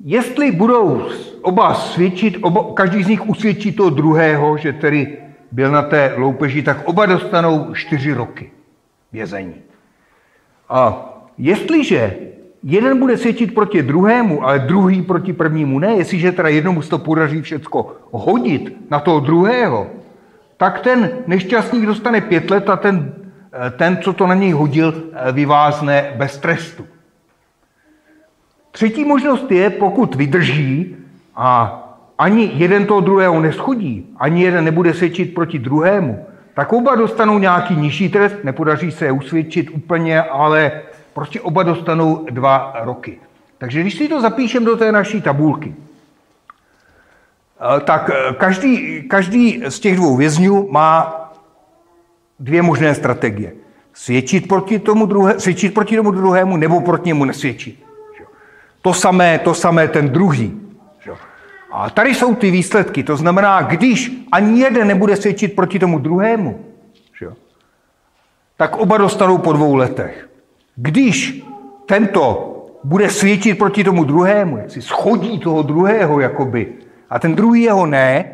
[0.00, 1.02] Jestli budou
[1.42, 5.18] oba svědčit, oba, každý z nich usvědčí toho druhého, že tedy
[5.52, 8.50] byl na té loupeži, tak oba dostanou čtyři roky
[9.12, 9.54] vězení.
[10.68, 12.16] A jestliže
[12.62, 16.98] jeden bude svědčit proti druhému, ale druhý proti prvnímu ne, jestliže teda jednomu se to
[16.98, 19.86] podaří všecko hodit na toho druhého,
[20.56, 23.14] tak ten nešťastník dostane pět let a ten,
[23.76, 24.94] ten co to na něj hodil,
[25.32, 26.86] vyvázne bez trestu.
[28.70, 30.96] Třetí možnost je, pokud vydrží
[31.36, 31.80] a
[32.18, 37.76] ani jeden toho druhého neschodí, ani jeden nebude svědčit proti druhému, tak oba dostanou nějaký
[37.76, 43.18] nižší trest, nepodaří se je usvědčit úplně, ale prostě oba dostanou dva roky.
[43.58, 45.74] Takže když si to zapíšem do té naší tabulky,
[47.76, 51.20] eh, tak eh, každý, každý z těch dvou vězňů má
[52.40, 53.52] dvě možné strategie.
[53.94, 57.84] Svědčit proti tomu, druhé, svědčit proti tomu druhému nebo proti němu nesvědčit.
[58.82, 60.63] To samé, to samé ten druhý.
[61.76, 63.02] A tady jsou ty výsledky.
[63.02, 66.64] To znamená, když ani jeden nebude svědčit proti tomu druhému,
[68.56, 70.28] tak oba dostanou po dvou letech.
[70.76, 71.42] Když
[71.86, 72.50] tento
[72.84, 76.72] bude svědčit proti tomu druhému, jak si schodí toho druhého jakoby,
[77.10, 78.24] a ten druhý jeho ne,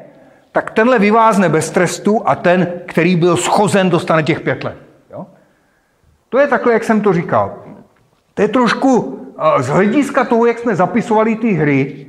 [0.53, 4.77] tak tenhle vyvázne bez trestu a ten, který byl schozen, dostane těch pět let.
[5.11, 5.27] Jo?
[6.29, 7.65] To je takhle, jak jsem to říkal.
[8.35, 9.21] To je trošku
[9.59, 12.07] z hlediska toho, jak jsme zapisovali ty hry,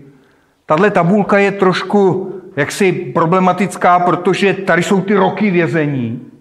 [0.71, 6.31] tahle tabulka je trošku jaksi problematická, protože tady jsou ty roky vězení.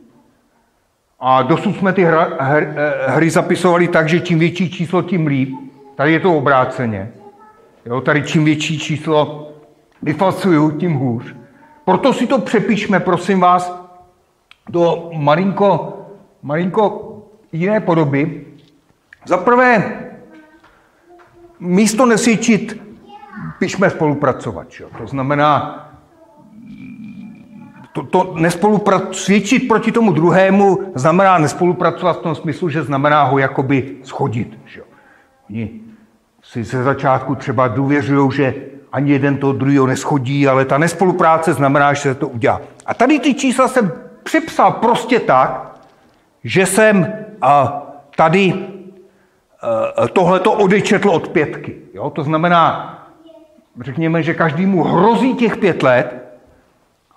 [1.21, 5.27] A dosud jsme ty hra, her, eh, hry zapisovali tak, že čím větší číslo, tím
[5.27, 5.55] líp.
[5.95, 7.11] Tady je to obráceně.
[7.87, 9.51] Jo, tady čím větší číslo
[10.03, 11.35] vyfasuju, tím hůř.
[11.85, 13.90] Proto si to přepišme, prosím vás,
[14.69, 15.99] do malinko,
[16.43, 17.16] malinko
[17.53, 18.47] jiné podoby.
[19.27, 20.01] Za prvé,
[21.61, 22.89] místo nesvědčit,
[23.59, 24.70] píšme spolupracovat.
[24.70, 24.88] Čo?
[24.98, 25.76] To znamená,
[27.92, 33.38] to, to nespolupra- svědčit proti tomu druhému znamená nespolupracovat v tom smyslu, že znamená ho
[33.38, 34.59] jakoby schodit.
[34.64, 34.83] Že?
[35.50, 35.81] Oni
[36.42, 38.55] si ze začátku třeba důvěřují, že
[38.92, 42.61] ani jeden toho druhého neschodí, ale ta nespolupráce znamená, že se to udělá.
[42.87, 45.81] A tady ty čísla jsem připsal prostě tak,
[46.44, 47.83] že jsem a,
[48.16, 48.66] tady
[50.12, 51.76] tohle to odečetl od pětky.
[51.94, 52.11] Jo?
[52.11, 52.96] To znamená,
[53.81, 56.39] řekněme, že každému hrozí těch pět let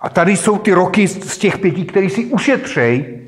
[0.00, 3.26] a tady jsou ty roky z těch pěti, který si ušetřej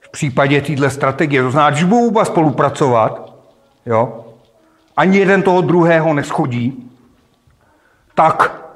[0.00, 1.42] v případě téhle strategie.
[1.42, 3.34] To znamená, když budou spolupracovat,
[3.86, 4.24] jo,
[4.96, 6.90] ani jeden toho druhého neschodí,
[8.14, 8.66] tak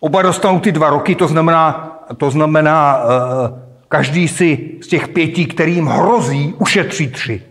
[0.00, 5.46] oba dostanou ty dva roky, to znamená, to znamená uh, každý si z těch pěti,
[5.46, 7.42] kterým hrozí, ušetří tři.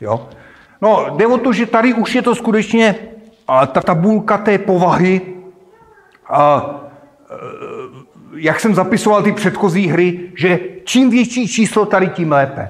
[0.00, 0.28] Jo?
[0.80, 2.94] No, jde o to, že tady už je to skutečně
[3.48, 5.20] a ta tabulka té povahy,
[6.28, 6.70] a,
[7.30, 7.36] e,
[8.36, 12.68] jak jsem zapisoval ty předchozí hry, že čím větší číslo tady, tím lépe.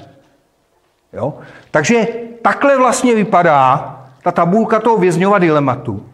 [1.13, 1.39] Jo?
[1.71, 2.07] Takže
[2.43, 6.07] takhle vlastně vypadá ta tabulka toho vězňova dilematu.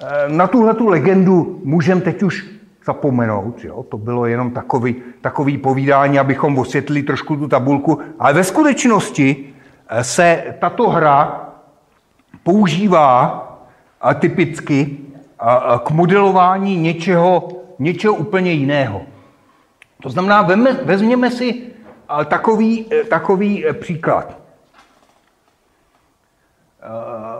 [0.00, 2.46] E, na tuhle tu legendu můžeme teď už
[2.86, 3.64] zapomenout.
[3.64, 3.82] Jo?
[3.82, 8.00] To bylo jenom takový, takový povídání, abychom osvětlili trošku tu tabulku.
[8.18, 9.54] Ale ve skutečnosti
[10.02, 11.46] se tato hra
[12.42, 13.46] používá
[14.18, 14.98] typicky
[15.84, 19.02] k modelování něčeho, něčeho úplně jiného.
[20.02, 20.48] To znamená,
[20.84, 21.62] vezměme si
[22.28, 24.40] takový, takový příklad.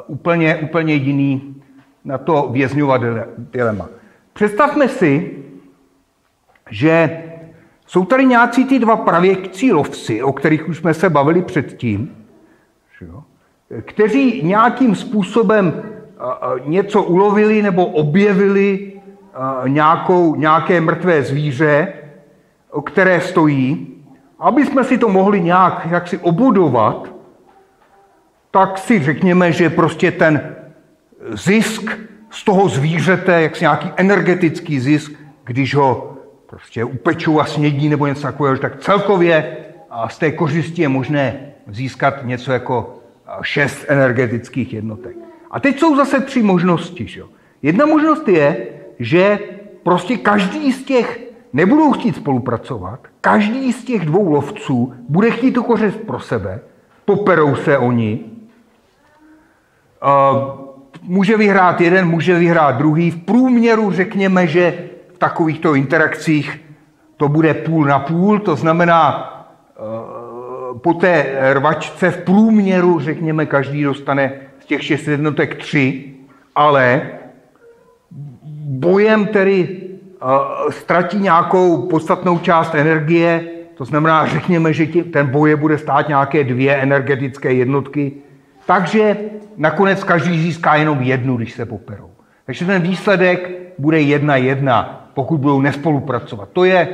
[0.07, 1.62] Úplně, úplně jiný
[2.05, 2.99] na to vězňova
[3.38, 3.88] dilema.
[4.33, 5.44] Představme si,
[6.70, 7.23] že
[7.87, 12.27] jsou tady nějací ty dva pravěkcí lovci, o kterých už jsme se bavili předtím,
[13.83, 15.83] kteří nějakým způsobem
[16.65, 18.93] něco ulovili nebo objevili
[19.67, 21.93] nějakou, nějaké mrtvé zvíře
[22.85, 23.87] které stojí,
[24.39, 27.15] aby jsme si to mohli nějak jaksi obudovat,
[28.51, 30.57] tak si řekněme, že prostě ten
[31.31, 31.99] zisk
[32.31, 35.13] z toho zvířete, jak nějaký energetický zisk,
[35.45, 39.57] když ho prostě upečou a snědí nebo něco takového, tak celkově
[40.09, 42.99] z té kořisti je možné získat něco jako
[43.43, 45.17] šest energetických jednotek.
[45.51, 47.07] A teď jsou zase tři možnosti.
[47.07, 47.23] Že?
[47.63, 48.67] Jedna možnost je,
[48.99, 49.39] že
[49.83, 51.21] prostě každý z těch
[51.53, 56.61] nebudou chtít spolupracovat, každý z těch dvou lovců bude chtít tu kořist pro sebe,
[57.05, 58.21] poperou se oni,
[61.03, 63.11] může vyhrát jeden, může vyhrát druhý.
[63.11, 64.85] V průměru řekněme, že
[65.15, 66.61] v takovýchto interakcích
[67.17, 69.27] to bude půl na půl, to znamená
[70.83, 74.33] po té rvačce v průměru, řekněme, každý dostane
[74.71, 76.15] těch šest jednotek tři,
[76.55, 77.03] ale
[78.79, 79.83] bojem tedy
[80.23, 86.45] uh, ztratí nějakou podstatnou část energie, to znamená, řekněme, že ten boje bude stát nějaké
[86.45, 88.13] dvě energetické jednotky,
[88.67, 89.17] takže
[89.57, 92.11] nakonec každý získá jenom jednu, když se poperou.
[92.47, 96.49] Takže ten výsledek bude jedna jedna, pokud budou nespolupracovat.
[96.53, 96.89] To je,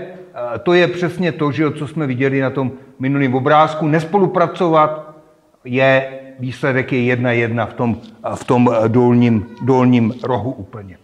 [0.63, 3.87] to je přesně to, že, co jsme viděli na tom minulém obrázku.
[3.89, 5.17] Nespolupracovat
[5.65, 8.01] je, výsledek je jedna jedna v tom,
[8.35, 10.99] v tom dolním, dolním rohu úplně.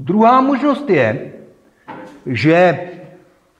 [0.00, 1.32] Druhá možnost je,
[2.26, 2.80] že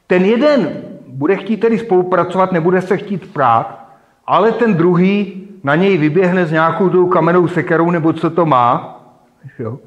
[0.07, 3.89] ten jeden bude chtít tedy spolupracovat, nebude se chtít prát,
[4.27, 9.01] ale ten druhý na něj vyběhne s nějakou tou kamenou sekerou, nebo co to má,
[9.59, 9.79] jo?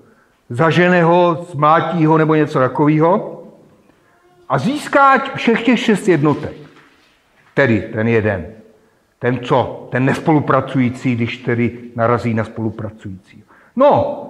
[0.50, 3.44] zažene ho, zmátí ho, nebo něco takového
[4.50, 6.54] a získá všech těch šest jednotek.
[7.54, 8.61] Tedy ten jeden.
[9.22, 9.88] Ten co?
[9.92, 13.44] Ten nespolupracující, když tedy narazí na spolupracující.
[13.76, 14.22] No,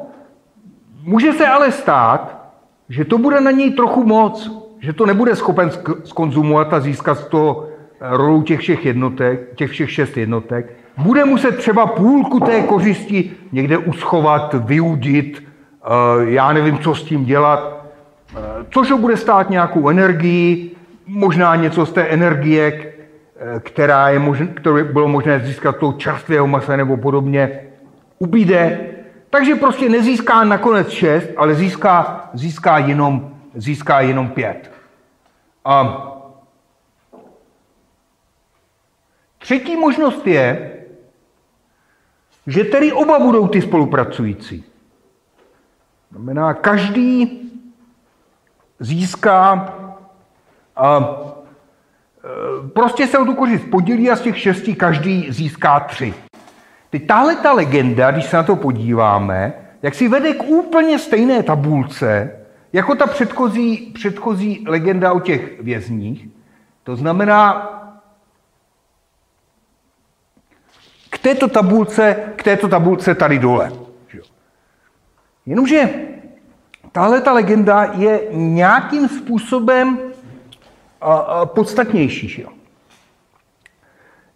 [1.04, 2.52] může se ale stát,
[2.90, 5.72] že to bude na něj trochu moc, že to nebude schopen
[6.04, 7.68] skonzumovat a získat z toho
[8.02, 10.74] rolu těch všech jednotek, těch všech šest jednotek.
[10.98, 15.88] Bude muset třeba půlku té kořisti někde uschovat, vyudit, eh,
[16.32, 17.86] já nevím, co s tím dělat,
[18.36, 20.76] eh, což ho bude stát nějakou energii,
[21.08, 22.91] možná něco z té energie,
[23.60, 27.68] která je možné, kterou bylo možné získat tou čerstvého masa nebo podobně,
[28.20, 28.90] ubíde.
[29.30, 34.72] Takže prostě nezíská nakonec šest, ale získá, získá, jenom, získá jenom pět.
[35.66, 36.08] A
[39.38, 40.72] třetí možnost je,
[42.48, 44.64] že tedy oba budou ty spolupracující.
[46.12, 47.42] Znamená, každý
[48.80, 49.74] získá
[50.76, 51.41] a Eh,
[52.74, 56.14] prostě se o tu kořist podělí a z těch šesti každý získá tři.
[56.90, 61.44] Teď tahle ta legenda, když se na to podíváme, jak si vede k úplně stejné
[61.44, 62.32] tabulce,
[62.74, 66.28] jako ta předchozí, předchozí legenda o těch vězních.
[66.84, 67.68] To znamená,
[71.10, 73.72] k této tabulce, k této tabulce tady dole.
[75.46, 75.90] Jenomže
[76.92, 80.00] tahle ta legenda je nějakým způsobem
[81.46, 82.28] podstatnější.
[82.28, 82.44] Že?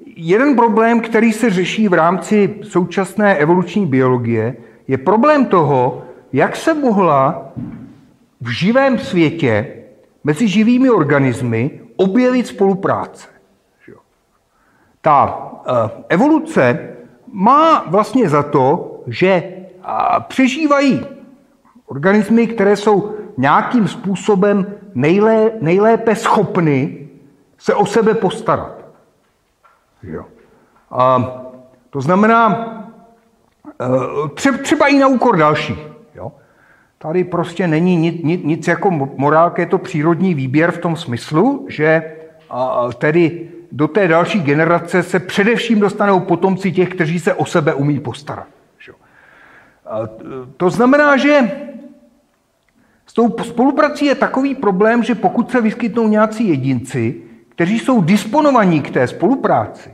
[0.06, 6.74] Jeden problém, který se řeší v rámci současné evoluční biologie, je problém toho, jak se
[6.74, 7.52] mohla
[8.42, 9.84] v živém světě
[10.24, 13.28] mezi živými organismy objevit spolupráce.
[15.02, 16.90] Ta eh, evoluce
[17.32, 19.44] má vlastně za to, že
[20.28, 21.06] přežívají
[21.86, 27.08] organismy, které jsou nějakým způsobem nejlé, nejlépe schopny
[27.58, 28.86] se o sebe postarat.
[30.04, 30.26] Jo.
[30.92, 31.32] A
[31.90, 32.68] to znamená,
[34.46, 35.88] e, třeba i na úkor dalších.
[36.16, 36.32] Jo.
[36.98, 41.66] Tady prostě není nic, nic, nic jako morálka, je to přírodní výběr v tom smyslu,
[41.70, 42.16] že
[42.98, 48.00] tedy do té další generace se především dostanou potomci těch, kteří se o sebe umí
[48.00, 48.48] postarat.
[50.58, 51.52] To znamená, že
[53.16, 58.92] tou spoluprací je takový problém, že pokud se vyskytnou nějací jedinci, kteří jsou disponovaní k
[58.92, 59.90] té spolupráci,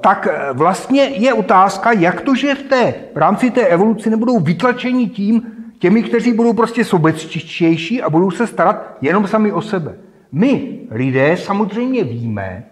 [0.00, 5.08] tak vlastně je otázka, jak to, že v, té, v rámci té evoluce nebudou vytlačeni
[5.08, 5.42] tím,
[5.78, 9.94] těmi, kteří budou prostě sobectější a budou se starat jenom sami o sebe.
[10.32, 12.64] My, lidé, samozřejmě víme,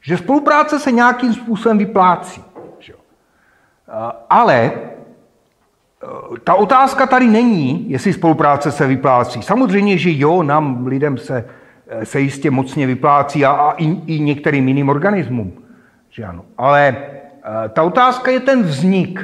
[0.00, 2.44] že spolupráce se nějakým způsobem vyplácí.
[4.30, 4.72] Ale
[6.44, 9.42] ta otázka tady není, jestli spolupráce se vyplácí.
[9.42, 11.44] Samozřejmě, že jo, nám lidem se,
[12.02, 15.52] se jistě mocně vyplácí a, a i, i některým jiným organismům.
[16.10, 16.44] Že ano.
[16.58, 19.20] Ale eh, ta otázka je ten vznik.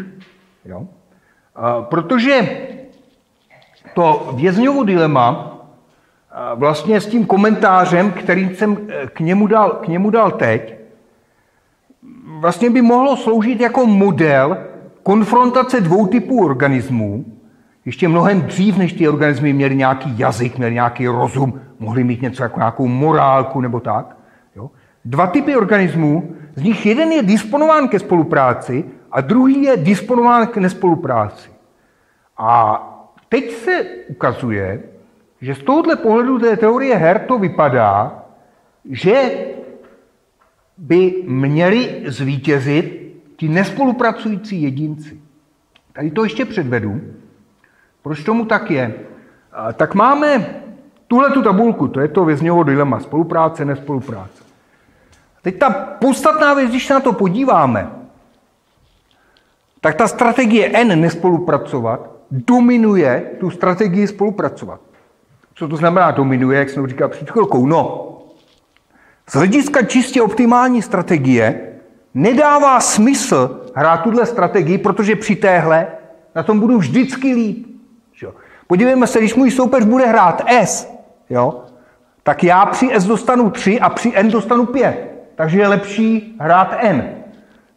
[0.64, 0.86] Jo?
[1.80, 2.48] Protože
[3.94, 5.56] to vězňovo dilema
[6.54, 10.74] vlastně s tím komentářem, kterým jsem eh, k němu dal, k němu dal teď,
[12.40, 14.56] vlastně by mohlo sloužit jako model
[15.02, 17.24] konfrontace dvou typů organismů,
[17.84, 22.42] ještě mnohem dřív, než ty organismy měly nějaký jazyk, měly nějaký rozum, mohly mít něco
[22.42, 24.16] jako nějakou morálku nebo tak.
[24.56, 24.70] Jo?
[25.04, 30.56] Dva typy organismů, z nich jeden je disponován ke spolupráci a druhý je disponován k
[30.56, 31.50] nespolupráci.
[32.38, 32.80] A
[33.28, 34.80] teď se ukazuje,
[35.40, 38.24] že z tohohle pohledu té teorie her to vypadá,
[38.90, 39.30] že
[40.78, 42.99] by měli zvítězit
[43.40, 45.20] ti nespolupracující jedinci.
[45.92, 47.00] Tady to ještě předvedu.
[48.02, 48.94] Proč tomu tak je?
[49.74, 50.46] Tak máme
[51.08, 54.42] tuhle tu tabulku, to je to vězňovo dilema, spolupráce, nespolupráce.
[55.42, 57.90] Teď ta podstatná věc, když se na to podíváme,
[59.80, 64.80] tak ta strategie N nespolupracovat dominuje tu strategii spolupracovat.
[65.54, 67.66] Co to znamená dominuje, jak jsem říkal před chvilkou?
[67.66, 68.08] No,
[69.28, 71.69] z hlediska čistě optimální strategie
[72.14, 75.86] nedává smysl hrát tuhle strategii, protože při téhle
[76.34, 77.66] na tom budu vždycky líp.
[78.70, 80.92] Podívejme se, když můj soupeř bude hrát S,
[81.30, 81.64] jo,
[82.22, 85.10] tak já při S dostanu 3 a při N dostanu 5.
[85.34, 87.10] Takže je lepší hrát N.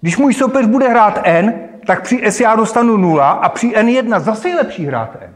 [0.02, 1.54] Když můj soupeř bude hrát N,
[1.86, 5.36] tak při S já dostanu 0 a při N1 zase je lepší hrát N.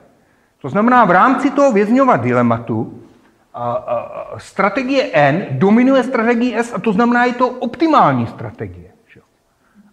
[0.61, 3.03] To znamená, v rámci toho vězňova dilematu
[3.53, 8.86] a, a, strategie N dominuje strategii S a to znamená, je to optimální strategie.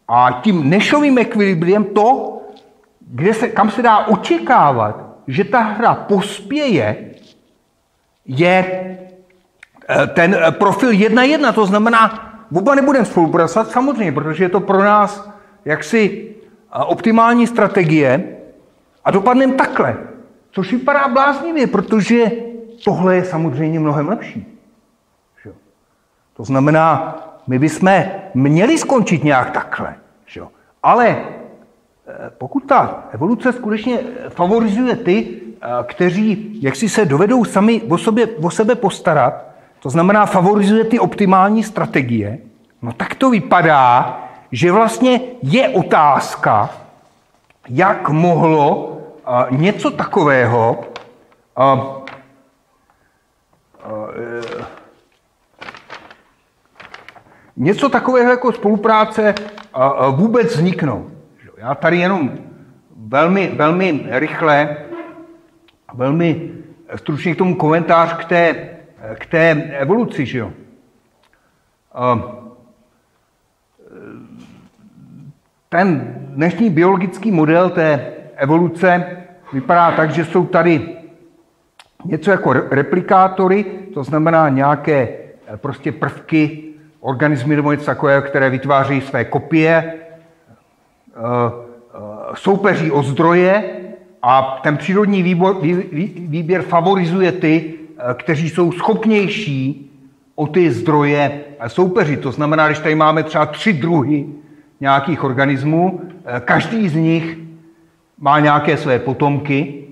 [0.09, 2.39] A tím nešovým ekvilibriem to,
[3.01, 7.15] kde se, kam se dá očekávat, že ta hra pospěje,
[8.27, 8.65] je
[9.89, 14.83] e, ten e, profil 1-1, to znamená, oba nebudeme spolupracovat, samozřejmě, protože je to pro
[14.85, 15.31] nás
[15.65, 18.37] jaksi e, optimální strategie
[19.05, 19.97] a dopadneme takhle.
[20.51, 22.31] Což vypadá bláznivě, protože
[22.85, 24.47] tohle je samozřejmě mnohem lepší.
[26.37, 27.17] To znamená,
[27.47, 29.95] my bychom měli skončit nějak takhle.
[30.83, 37.99] Ale eh, pokud ta evoluce skutečně favorizuje ty, eh, kteří jaksi se dovedou sami o,
[37.99, 39.45] sobě, o sebe postarat,
[39.81, 42.39] to znamená favorizuje ty optimální strategie,
[42.83, 44.19] no tak to vypadá,
[44.53, 46.71] že vlastně je otázka,
[47.69, 48.99] jak mohlo
[49.51, 50.85] něco takového
[57.57, 59.35] něco takového jako spolupráce
[60.11, 61.07] vůbec vzniknout.
[61.57, 62.31] Já tady jenom
[62.97, 64.77] velmi, velmi rychle,
[65.95, 66.53] velmi
[66.97, 68.69] stručně k tomu komentář k té,
[69.15, 70.27] k té evoluci.
[70.27, 70.53] Že jo?
[75.69, 79.17] Ten dnešní biologický model té evoluce
[79.53, 80.97] vypadá tak, že jsou tady
[82.05, 85.09] něco jako replikátory, to znamená nějaké
[85.47, 86.74] eh, prostě prvky,
[87.05, 89.95] organismy nebo něco takového, které vytváří své kopie, eh,
[91.15, 91.99] eh,
[92.35, 93.65] soupeří o zdroje
[94.23, 95.59] a ten přírodní výbor,
[96.17, 97.75] výběr favorizuje ty,
[98.15, 99.91] kteří jsou schopnější
[100.35, 102.17] o ty zdroje soupeři.
[102.17, 104.27] To znamená, když tady máme třeba tři druhy
[104.81, 106.01] nějakých organismů,
[106.45, 107.39] každý z nich
[108.19, 109.85] má nějaké své potomky.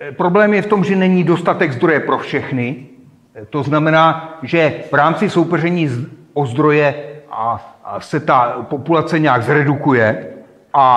[0.00, 2.86] Eh, problém je v tom, že není dostatek zdroje pro všechny.
[3.34, 5.88] Eh, to znamená, že v rámci soupeření
[6.36, 6.94] o zdroje
[7.30, 10.26] a, a se ta populace nějak zredukuje
[10.74, 10.88] a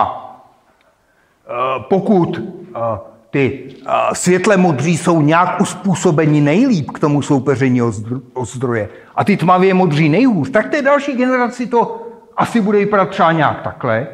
[1.48, 2.42] eh, pokud
[3.30, 3.76] ty
[4.14, 7.82] světle modří jsou nějak uspůsobeni nejlíp k tomu soupeření
[8.34, 13.10] o zdroje a ty tmavě modří nejhůř, tak té další generaci to asi bude vypadat
[13.10, 14.08] třeba nějak takhle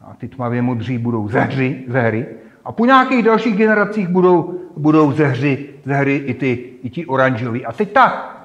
[0.00, 2.26] a ty tmavě modří budou ze, hry, ze hry
[2.64, 7.06] a po nějakých dalších generacích budou, budou ze, hry, ze hry i, ty, i ti
[7.06, 7.66] oranžoví.
[7.66, 8.39] A teď ta e,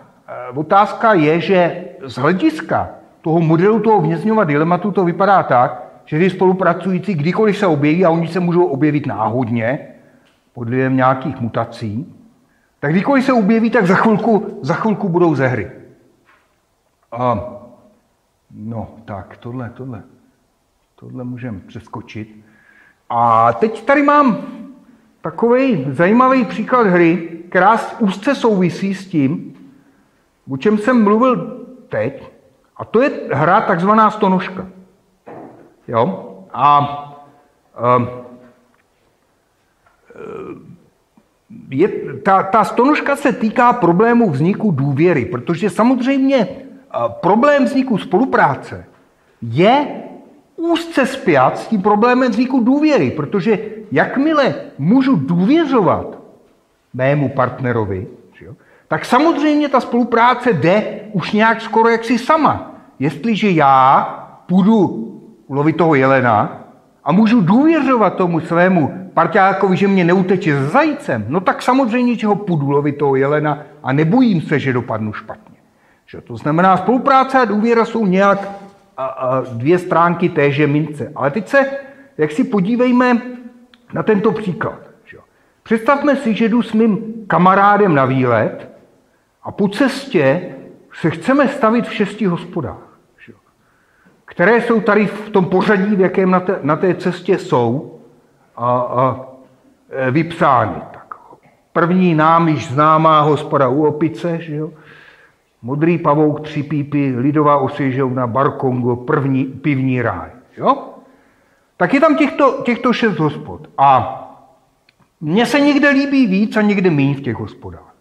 [0.55, 2.89] otázka je, že z hlediska
[3.21, 8.09] toho modelu toho vězňova dilematu to vypadá tak, že ty spolupracující kdykoliv se objeví, a
[8.09, 9.87] oni se můžou objevit náhodně,
[10.53, 12.13] pod vlivem nějakých mutací,
[12.79, 15.71] tak kdykoliv se objeví, tak za chvilku, za chvilku budou ze hry.
[17.11, 17.39] A,
[18.51, 20.03] no, tak, tohle, tohle.
[20.95, 22.35] Tohle můžeme přeskočit.
[23.09, 24.37] A teď tady mám
[25.21, 29.54] takový zajímavý příklad hry, která úzce souvisí s tím,
[30.49, 32.31] o čem jsem mluvil teď.
[32.77, 34.67] A to je hra takzvaná stonožka.
[35.87, 36.31] Jo?
[36.53, 36.79] A
[37.97, 38.07] um,
[41.69, 41.87] je,
[42.23, 46.47] ta, ta stonožka se týká problému vzniku důvěry, protože samozřejmě
[47.07, 48.85] problém vzniku spolupráce
[49.41, 50.03] je
[50.55, 53.59] úzce spjat s tím problémem vzniku důvěry, protože
[53.91, 56.17] jakmile můžu důvěřovat
[56.93, 58.07] mému partnerovi,
[58.87, 60.83] tak samozřejmě ta spolupráce jde
[61.13, 62.71] už nějak skoro jaksi sama.
[62.99, 64.01] Jestliže já
[64.45, 65.11] půjdu
[65.49, 66.61] lovit toho jelena
[67.03, 72.27] a můžu důvěřovat tomu svému parťákovi, že mě neuteče s zajícem, no tak samozřejmě, že
[72.27, 75.55] ho půjdu lovit toho jelena a nebojím se, že dopadnu špatně.
[76.05, 78.49] Že to znamená, spolupráce a důvěra jsou nějak
[78.97, 81.11] a, a dvě stránky téže mince.
[81.15, 81.65] Ale teď se,
[82.17, 83.21] jak si podívejme
[83.93, 84.85] na tento příklad.
[85.65, 88.74] Představme si, že jdu s mým kamarádem na výlet
[89.45, 90.55] a po cestě
[90.93, 92.99] se chceme stavit v šesti hospodách,
[94.25, 97.99] které jsou tady v tom pořadí, v jakém na té, na té cestě jsou
[98.55, 99.25] a, a
[99.89, 100.81] e, vypsány.
[100.91, 101.15] Tak.
[101.73, 104.71] První nám již známá hospoda u opice, že jo?
[105.61, 110.29] Modrý pavouk, tři pípy, lidová osvěžovna, bar Kongo, první, pivní ráj.
[110.57, 110.89] Jo?
[111.77, 113.69] Tak je tam těchto, těchto šest hospod.
[113.77, 114.21] A
[115.21, 117.94] mně se někde líbí víc a někde méně v těch hospodách.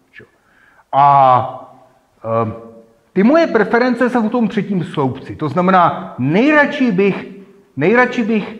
[0.97, 1.77] A
[2.23, 2.51] e,
[3.13, 5.35] ty moje preference jsou v tom třetím sloupci.
[5.35, 7.27] To znamená, nejradši bych,
[7.77, 8.59] nejradši bych,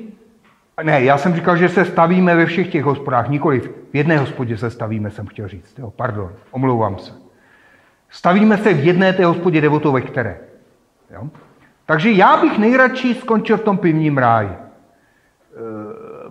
[0.83, 4.57] ne, já jsem říkal, že se stavíme ve všech těch hospodách, nikoliv v jedné hospodě
[4.57, 5.79] se stavíme, jsem chtěl říct.
[5.79, 7.13] Jo, pardon, omlouvám se.
[8.09, 10.39] Stavíme se v jedné té hospodě, jde o to, ve které.
[11.13, 11.29] Jo?
[11.85, 14.49] Takže já bych nejradši skončil v tom pivním ráji.
[14.49, 14.57] E,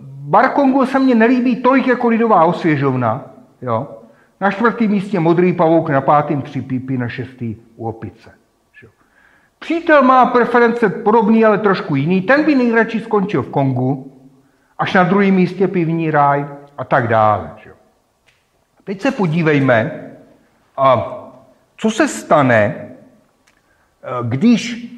[0.01, 3.25] Barkongu se mně nelíbí tolik jako lidová osvěžovna.
[3.61, 4.01] Jo?
[4.41, 8.31] Na čtvrtém místě modrý pavouk, na pátém tři pípy, na šestý u opice.
[9.59, 12.21] Přítel má preference podobný, ale trošku jiný.
[12.21, 14.11] Ten by nejradši skončil v Kongu,
[14.77, 17.51] až na druhém místě pivní ráj a tak dále.
[18.83, 20.11] Teď se podívejme,
[20.77, 21.17] a
[21.77, 24.91] co se stane, eh, když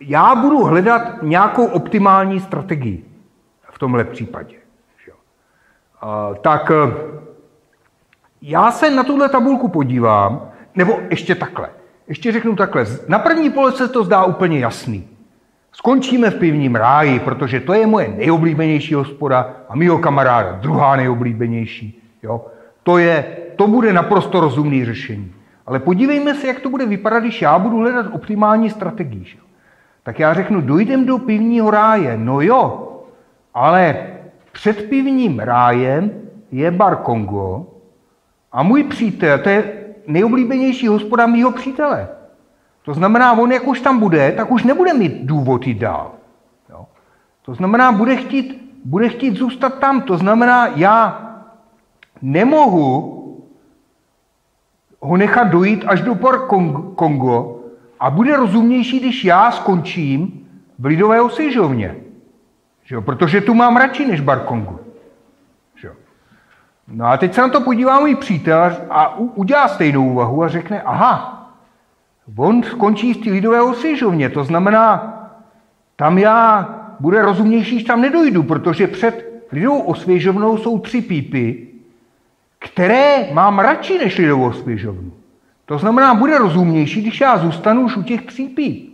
[0.00, 3.04] já budu hledat nějakou optimální strategii
[3.70, 4.56] v tomhle případě?
[6.40, 7.20] Tak eh,
[8.42, 11.68] já se na tuhle tabulku podívám, nebo ještě takhle.
[12.08, 12.86] Ještě řeknu takhle.
[13.08, 15.08] Na první pohled se to zdá úplně jasný.
[15.72, 22.02] Skončíme v pivním ráji, protože to je moje nejoblíbenější hospoda a mýho kamaráda druhá nejoblíbenější.
[22.22, 22.46] Jo?
[22.82, 25.32] To, je, to bude naprosto rozumný řešení.
[25.66, 29.24] Ale podívejme se, jak to bude vypadat, když já budu hledat optimální strategii.
[29.24, 29.38] Že?
[30.02, 32.16] Tak já řeknu, dojdem do pivního ráje.
[32.16, 32.88] No jo,
[33.54, 34.06] ale
[34.52, 36.10] před pivním rájem
[36.52, 37.66] je bar Kongo
[38.52, 42.08] a můj přítel, to je nejoblíbenější hospoda mýho přítele.
[42.82, 46.12] To znamená, on jak už tam bude, tak už nebude mít důvod jít dál.
[46.70, 46.86] Jo?
[47.42, 50.02] To znamená, bude chtít, bude chtít zůstat tam.
[50.02, 51.26] To znamená, já
[52.22, 53.16] nemohu
[55.00, 56.40] ho nechat dojít až do Port
[56.94, 57.60] Kongo
[58.00, 60.46] a bude rozumnější, když já skončím
[60.78, 61.96] v lidové osvěžovně.
[62.84, 64.89] Že Protože tu mám radši než Bar Kongo.
[66.90, 70.48] Že No a teď se na to podívá můj přítel a udělá stejnou úvahu a
[70.48, 71.36] řekne, aha,
[72.36, 75.16] on skončí v té lidové osvěžovně, to znamená,
[75.96, 76.68] tam já
[77.00, 81.70] bude rozumnější, když tam nedojdu, protože před lidovou osvěžovnou jsou tři pípy
[82.60, 85.12] které mám radši než lidovou svěžovnu.
[85.66, 88.92] To znamená, bude rozumnější, když já zůstanu už u těch třípí.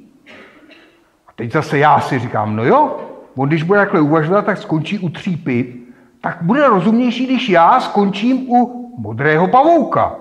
[1.28, 3.01] A teď zase já si říkám, no jo,
[3.36, 5.74] on když bude takhle uvažovat, tak skončí u třípy,
[6.26, 10.16] tak bude rozumnější, když já skončím u modrého pavouka.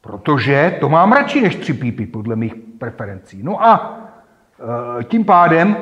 [0.00, 3.42] Protože to mám radši než tři pípy, podle mých preferencí.
[3.42, 4.00] No a
[5.00, 5.76] e, tím pádem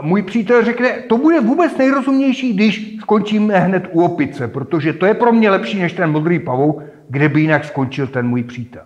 [0.00, 5.14] můj přítel řekne, to bude vůbec nejrozumnější, když skončíme hned u opice, protože to je
[5.14, 8.82] pro mě lepší než ten modrý pavouk, kde by jinak skončil ten můj přítel.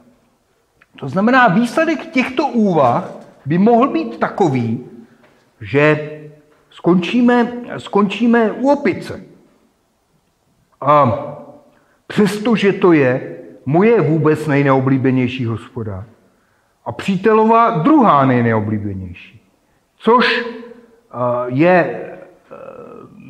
[1.01, 3.11] To znamená, výsledek těchto úvah
[3.47, 4.85] by mohl být takový,
[5.61, 6.11] že
[6.71, 9.32] skončíme, skončíme u opice.
[10.83, 11.29] A
[12.07, 16.05] přestože to je moje vůbec nejneoblíbenější hospoda
[16.85, 19.43] a přítelová druhá nejneoblíbenější.
[19.97, 20.45] Což
[21.13, 22.57] Eh, je eh,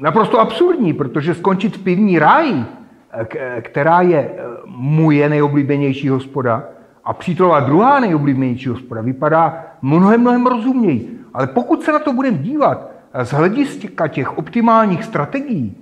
[0.00, 2.64] naprosto absurdní, protože skončit v pivní ráji,
[3.12, 4.30] eh, která je
[4.66, 6.64] moje nejoblíbenější hospoda,
[7.04, 11.18] a přítelová druhá nejoblíbenější hospoda vypadá mnohem, mnohem rozumněji.
[11.34, 12.90] Ale pokud se na to budeme dívat
[13.22, 15.76] z hlediska těch optimálních strategií,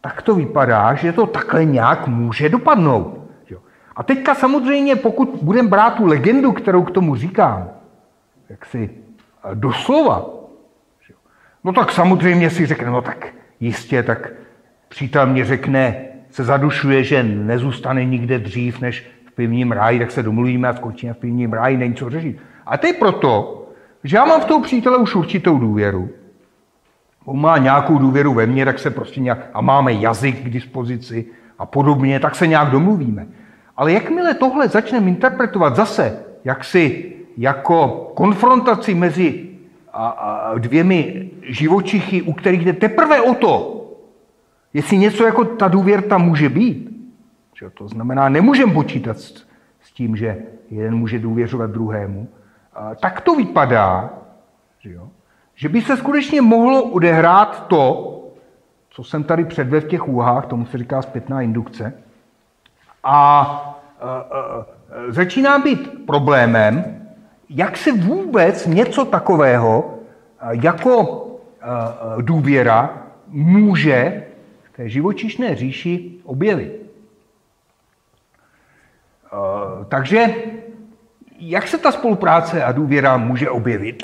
[0.00, 3.16] tak to vypadá, že to takhle nějak může dopadnout.
[3.96, 7.68] A teďka samozřejmě, pokud budeme brát tu legendu, kterou k tomu říkám,
[8.48, 8.90] jak si
[9.54, 10.40] doslova,
[11.64, 13.26] No tak samozřejmě si řekne, no tak
[13.60, 14.32] jistě, tak
[14.88, 20.22] přítel mě řekne, se zadušuje, že nezůstane nikde dřív než v pivním ráji, tak se
[20.22, 22.38] domluvíme a skončíme v pivním ráji, není co řešit.
[22.66, 23.66] A to je proto,
[24.04, 26.08] že já mám v toho přítele už určitou důvěru.
[27.24, 31.26] On má nějakou důvěru ve mně, tak se prostě nějak, a máme jazyk k dispozici
[31.58, 33.26] a podobně, tak se nějak domluvíme.
[33.76, 39.48] Ale jakmile tohle začneme interpretovat zase jaksi jako konfrontaci mezi
[39.92, 43.76] a, a dvěmi živočichy, u kterých jde teprve o to,
[44.74, 46.90] jestli něco jako ta důvěr tam může být.
[47.58, 49.46] Že to znamená, nemůžeme počítat s,
[49.80, 52.28] s tím, že jeden může důvěřovat druhému.
[52.74, 54.10] A, tak to vypadá,
[54.78, 55.08] že, jo,
[55.60, 58.16] že by se skutečně mohlo odehrát to,
[58.90, 61.92] co jsem tady předvedl v těch úhách, tomu se říká zpětná indukce,
[63.04, 63.12] a,
[64.00, 64.66] a, a
[65.08, 67.02] začíná být problémem,
[67.50, 69.98] jak se vůbec něco takového
[70.50, 71.26] jako
[72.20, 74.26] důvěra může
[74.62, 76.90] v té živočišné říši objevit.
[79.88, 80.34] Takže
[81.38, 84.02] jak se ta spolupráce a důvěra může objevit?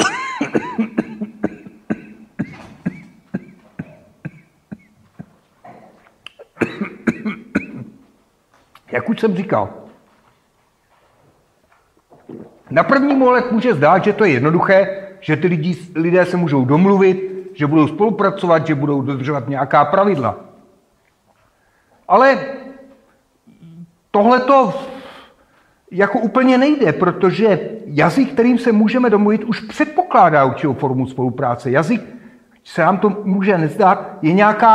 [8.96, 9.68] Jak už jsem říkal,
[12.70, 16.64] na první pohled může zdát, že to je jednoduché, že ty lidi, lidé se můžou
[16.64, 20.36] domluvit, že budou spolupracovat, že budou dodržovat nějaká pravidla.
[22.08, 22.38] Ale
[24.10, 24.74] tohle to
[25.90, 31.70] jako úplně nejde, protože jazyk, kterým se můžeme domluvit, už předpokládá určitou formu spolupráce.
[31.70, 32.02] Jazyk,
[32.64, 34.74] se nám to může nezdát, je nějaká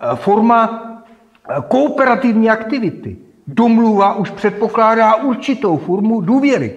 [0.00, 0.82] eh, forma
[1.48, 3.24] eh, kooperativní aktivity.
[3.46, 6.74] Domluva už předpokládá určitou formu důvěry.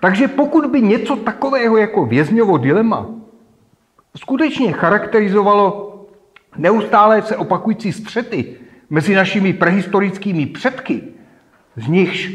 [0.00, 3.06] Takže pokud by něco takového jako vězňovo dilema
[4.16, 5.84] skutečně charakterizovalo
[6.56, 8.54] neustále se opakující střety
[8.90, 11.02] mezi našimi prehistorickými předky,
[11.76, 12.32] z nichž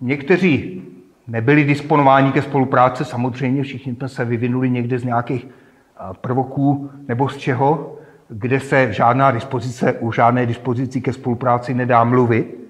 [0.00, 0.82] někteří
[1.26, 5.46] nebyli disponováni ke spolupráci, samozřejmě všichni jsme se vyvinuli někde z nějakých
[6.20, 7.98] prvoků nebo z čeho,
[8.30, 12.60] kde se žádná dispozice, u žádné dispozici ke spolupráci nedá mluvit,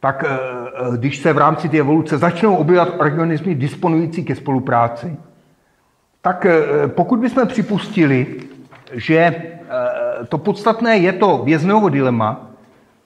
[0.00, 5.16] tak eh, eh, když se v rámci té evoluce začnou objevovat organismy disponující ke spolupráci,
[6.22, 8.36] tak eh, pokud bychom připustili,
[8.92, 9.42] že
[10.28, 12.40] to podstatné je to vězného dilema,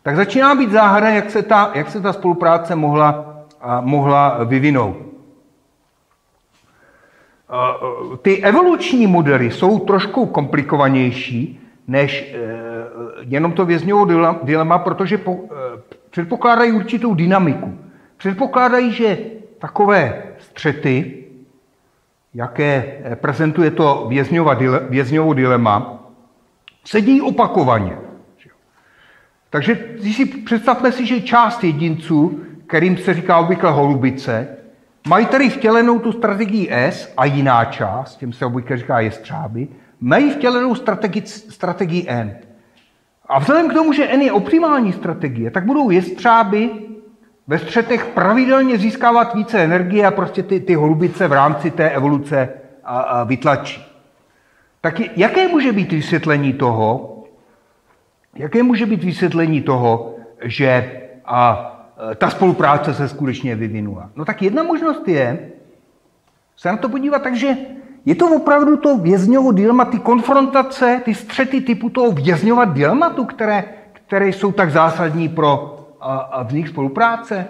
[0.02, 3.36] tak začíná být záhada, jak se ta, jak se ta spolupráce mohla,
[3.80, 4.96] mohla vyvinout.
[8.22, 11.61] Ty evoluční modely jsou trošku komplikovanější
[11.92, 12.34] než
[13.20, 14.04] jenom to vězňovo
[14.42, 15.20] dilema, protože
[16.10, 17.78] předpokládají určitou dynamiku.
[18.16, 19.18] Předpokládají, že
[19.58, 21.24] takové střety,
[22.34, 24.08] jaké prezentuje to
[24.88, 26.04] vězňovo dilema,
[26.84, 27.96] se dějí opakovaně.
[29.50, 34.48] Takže si představme si, že část jedinců, kterým se říká obvykle holubice,
[35.08, 39.68] mají tady vtělenou tu strategii S a jiná část, těm se obvykle říká jestřáby,
[40.02, 42.36] mají vtělenou strategii, strategii N.
[43.26, 46.70] A vzhledem k tomu, že N je optimální strategie, tak budou jestřáby
[47.46, 52.48] ve střetech pravidelně získávat více energie a prostě ty, ty holubice v rámci té evoluce
[52.84, 53.84] a, a vytlačí.
[54.80, 57.08] Tak jaké může být vysvětlení toho,
[58.34, 61.68] jaké může být vysvětlení toho, že a,
[62.16, 64.10] ta spolupráce se skutečně vyvinula?
[64.16, 65.50] No tak jedna možnost je
[66.56, 67.56] se na to podívat tak, že
[68.04, 73.64] je to opravdu to vězňovo dilema, ty konfrontace, ty střety typu toho vězňova dilematu, které,
[73.92, 77.46] které jsou tak zásadní pro a, a vznik spolupráce?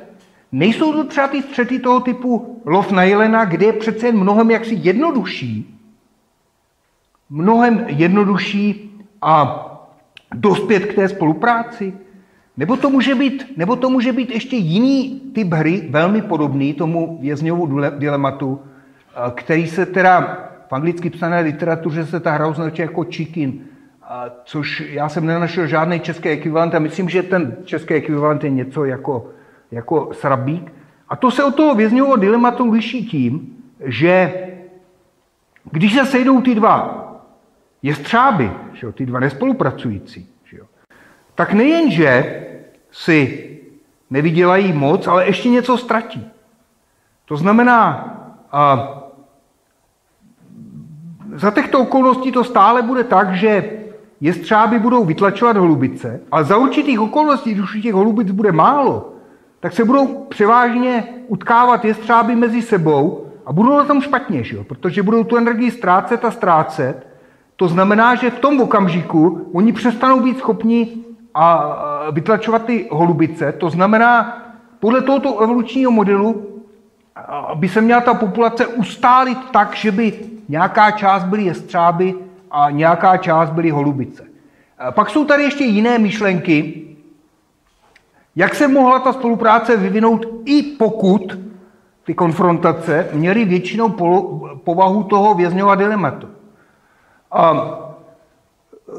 [0.52, 4.50] Nejsou to třeba ty střety toho typu lov na jelena, kde je přece jen mnohem
[4.50, 5.78] jaksi jednodušší,
[7.30, 8.90] mnohem jednodušší
[9.22, 9.68] a
[10.34, 11.94] dospět k té spolupráci?
[12.56, 17.18] Nebo to může být, nebo to může být ještě jiný typ hry, velmi podobný tomu
[17.20, 18.60] vězňovu dilematu,
[19.34, 20.38] který se teda
[20.68, 23.52] v anglicky psané literatuře se ta hra označuje jako chicken,
[24.44, 28.84] což já jsem nenašel žádný český ekvivalent a myslím, že ten český ekvivalent je něco
[28.84, 29.30] jako,
[29.70, 30.72] jako srabík.
[31.08, 34.32] A to se od toho vězňového dilematu liší tím, že
[35.70, 36.98] když se sejdou ty dva
[37.82, 40.64] jestřáby, že jo, ty dva nespolupracující, že jo,
[41.34, 42.44] tak nejenže
[42.90, 43.48] si
[44.10, 46.30] nevydělají moc, ale ještě něco ztratí.
[47.24, 48.08] To znamená,
[48.52, 49.01] a
[51.34, 53.70] za těchto okolností to stále bude tak, že
[54.20, 59.12] jestřáby budou vytlačovat holubice, ale za určitých okolností, když už těch holubic bude málo,
[59.60, 64.64] tak se budou převážně utkávat jestřáby mezi sebou a budou na tom špatně, že jo?
[64.64, 67.06] protože budou tu energii ztrácet a ztrácet.
[67.56, 70.88] To znamená, že v tom okamžiku oni přestanou být schopni
[71.34, 71.76] a
[72.10, 73.52] vytlačovat ty holubice.
[73.52, 74.38] To znamená,
[74.80, 76.51] podle tohoto evolučního modelu
[77.54, 82.14] by se měla ta populace ustálit tak, že by nějaká část byly jestřáby
[82.50, 84.24] a nějaká část byly holubice.
[84.90, 86.82] Pak jsou tady ještě jiné myšlenky,
[88.36, 91.38] Jak se mohla ta spolupráce vyvinout i pokud
[92.04, 93.88] ty konfrontace měly většinou
[94.64, 96.28] povahu toho vězňova dilematu.
[97.32, 98.92] A e,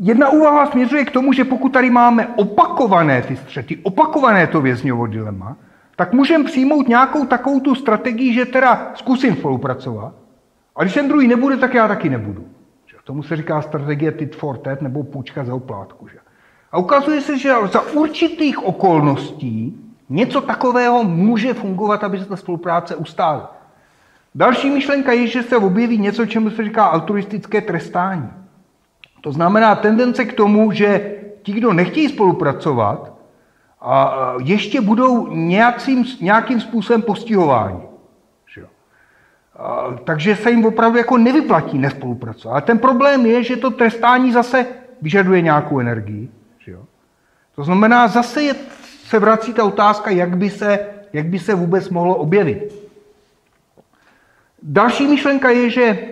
[0.00, 5.06] jedna úvaha směřuje k tomu, že pokud tady máme opakované ty střety, opakované to vězňovo
[5.06, 5.56] dilema,
[5.98, 10.14] tak můžeme přijmout nějakou takovou tu strategii, že teda zkusím spolupracovat,
[10.76, 12.44] a když ten druhý nebude, tak já taky nebudu.
[13.08, 16.08] Tomu se říká strategie tit for tat nebo půjčka za oplátku.
[16.08, 16.18] Že?
[16.72, 22.96] A ukazuje se, že za určitých okolností něco takového může fungovat, aby se ta spolupráce
[22.96, 23.56] ustála.
[24.34, 28.30] Další myšlenka je, že se objeví něco, čemu se říká altruistické trestání.
[29.20, 33.17] To znamená tendence k tomu, že ti, kdo nechtějí spolupracovat,
[33.80, 37.88] a ještě budou nějakým, nějakým způsobem postihováni.
[40.04, 42.52] Takže se jim opravdu jako nevyplatí nespolupracovat.
[42.52, 44.66] Ale ten problém je, že to trestání zase
[45.02, 46.28] vyžaduje nějakou energii.
[46.58, 46.84] Že jo?
[47.54, 48.54] To znamená, zase je,
[49.04, 52.88] se vrací ta otázka, jak by, se, jak by se vůbec mohlo objevit.
[54.62, 56.08] Další myšlenka je, že e,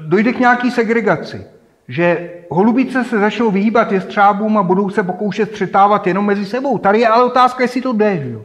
[0.00, 1.46] dojde k nějaký segregaci.
[1.88, 6.78] Že holubice se začnou vyhýbat jestřábům a budou se pokoušet střetávat jenom mezi sebou.
[6.78, 8.16] Tady je ale otázka, jestli to jde.
[8.16, 8.42] Že jo?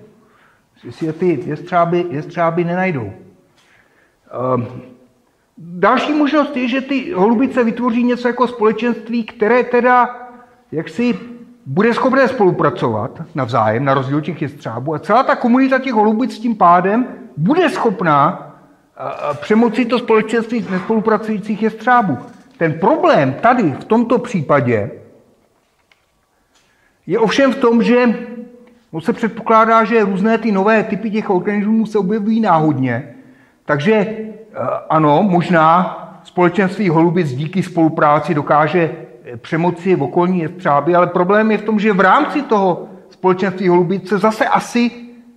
[0.84, 3.12] Jestli je ty jestřáby, jestřáby nenajdou.
[4.54, 4.68] Ehm,
[5.58, 10.28] další možnost je, že ty holubice vytvoří něco jako společenství, které teda
[10.72, 11.20] jaksi
[11.66, 14.94] bude schopné spolupracovat navzájem, na rozdíl těch jestřábů.
[14.94, 17.08] A celá ta komunita těch holubic tím pádem
[17.38, 18.44] bude schopná
[19.34, 22.18] přemoci to společenství nespolupracujících jestřábů.
[22.58, 24.92] Ten problém tady v tomto případě
[27.08, 28.16] je ovšem v tom, že
[28.94, 33.16] no se předpokládá, že různé ty nové typy těch organismů se objevují náhodně.
[33.66, 34.28] Takže eh,
[34.90, 38.92] ano, možná společenství holubic díky spolupráci dokáže
[39.26, 43.68] eh, přemoci v okolní jestřáby, ale problém je v tom, že v rámci toho společenství
[43.68, 44.92] holubic se zase asi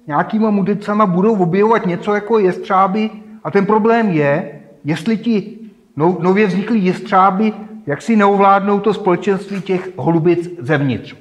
[0.07, 3.11] nějakýma mudicama budou objevovat něco jako jestřáby
[3.45, 5.60] a ten problém je, jestli ti
[5.97, 7.53] nově vzniklí jestřáby
[7.87, 11.17] jak si neovládnou to společenství těch holubic zevnitř.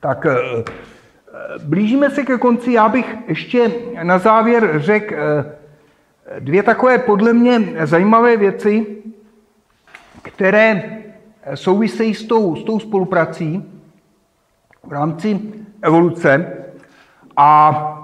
[0.00, 0.64] Tak eh,
[1.64, 5.14] blížíme se ke konci, já bych ještě na závěr řekl
[6.38, 8.86] dvě takové podle mě zajímavé věci,
[10.22, 10.98] které
[11.54, 13.64] souvisejí s tou, s tou spoluprací
[14.84, 15.40] v rámci
[15.82, 16.56] evoluce
[17.36, 17.96] a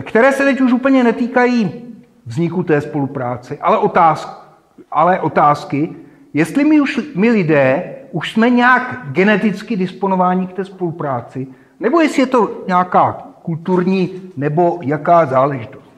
[0.00, 1.82] které se teď už úplně netýkají
[2.26, 4.45] vzniku té spolupráce, ale, otázky,
[4.90, 5.96] ale otázky,
[6.34, 11.46] jestli my, už, my lidé už jsme nějak geneticky disponováni k té spolupráci,
[11.80, 13.12] nebo jestli je to nějaká
[13.42, 15.90] kulturní nebo jaká záležitost.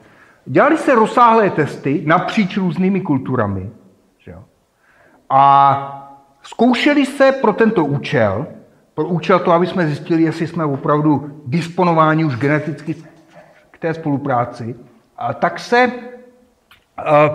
[0.47, 3.71] Dělali se rozsáhlé testy napříč různými kulturami
[4.19, 4.45] že jo?
[5.31, 6.05] a
[6.43, 8.47] zkoušeli se pro tento účel,
[8.95, 12.95] pro účel to, aby jsme zjistili, jestli jsme opravdu disponováni už geneticky
[13.71, 14.77] k té spolupráci,
[15.17, 15.93] a tak se
[16.97, 17.31] a,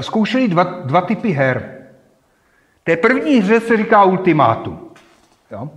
[0.00, 1.74] zkoušeli dva, dva typy her.
[2.84, 4.80] Té první hře se říká ultimátum.
[5.50, 5.70] Jo?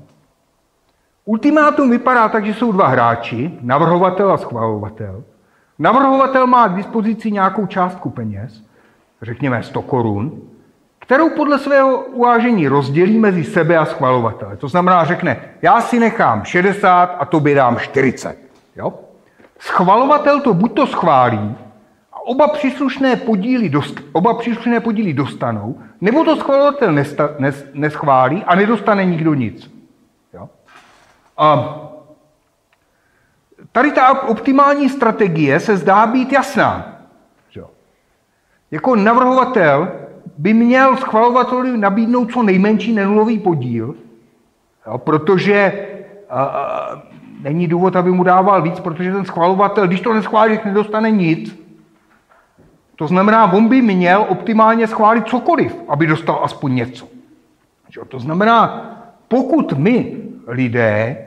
[1.26, 5.24] Ultimátum vypadá tak, že jsou dva hráči, navrhovatel a schvalovatel.
[5.80, 8.64] Navrhovatel má k dispozici nějakou částku peněz,
[9.22, 10.42] řekněme 100 korun,
[11.00, 14.58] kterou podle svého uvážení rozdělí mezi sebe a schvalovatele.
[14.58, 18.38] To znamená, řekne, já si nechám 60 a tobě dám 40.
[18.76, 18.94] Jo?
[19.60, 21.56] Schvalovatel to buď to schválí,
[22.28, 28.56] oba příslušné podíly, dost, oba příslušné podíly dostanou, nebo to schvalovatel nesta, nes, neschválí a
[28.56, 29.72] nedostane nikdo nic.
[30.34, 30.50] Jo?
[31.38, 31.74] A
[33.72, 36.98] Tady ta optimální strategie se zdá být jasná.
[38.72, 39.92] Jako navrhovatel
[40.38, 43.96] by měl schvalovateli nabídnout co nejmenší nenulový podíl,
[44.88, 45.88] jo, protože
[46.30, 47.02] a, a,
[47.42, 51.67] není důvod, aby mu dával víc, protože ten schvalovatel, když to neschválí, nedostane nic.
[52.98, 57.08] To znamená, on by měl optimálně schválit cokoliv, aby dostal aspoň něco.
[58.08, 58.84] To znamená,
[59.28, 60.18] pokud my,
[60.48, 61.18] lidé,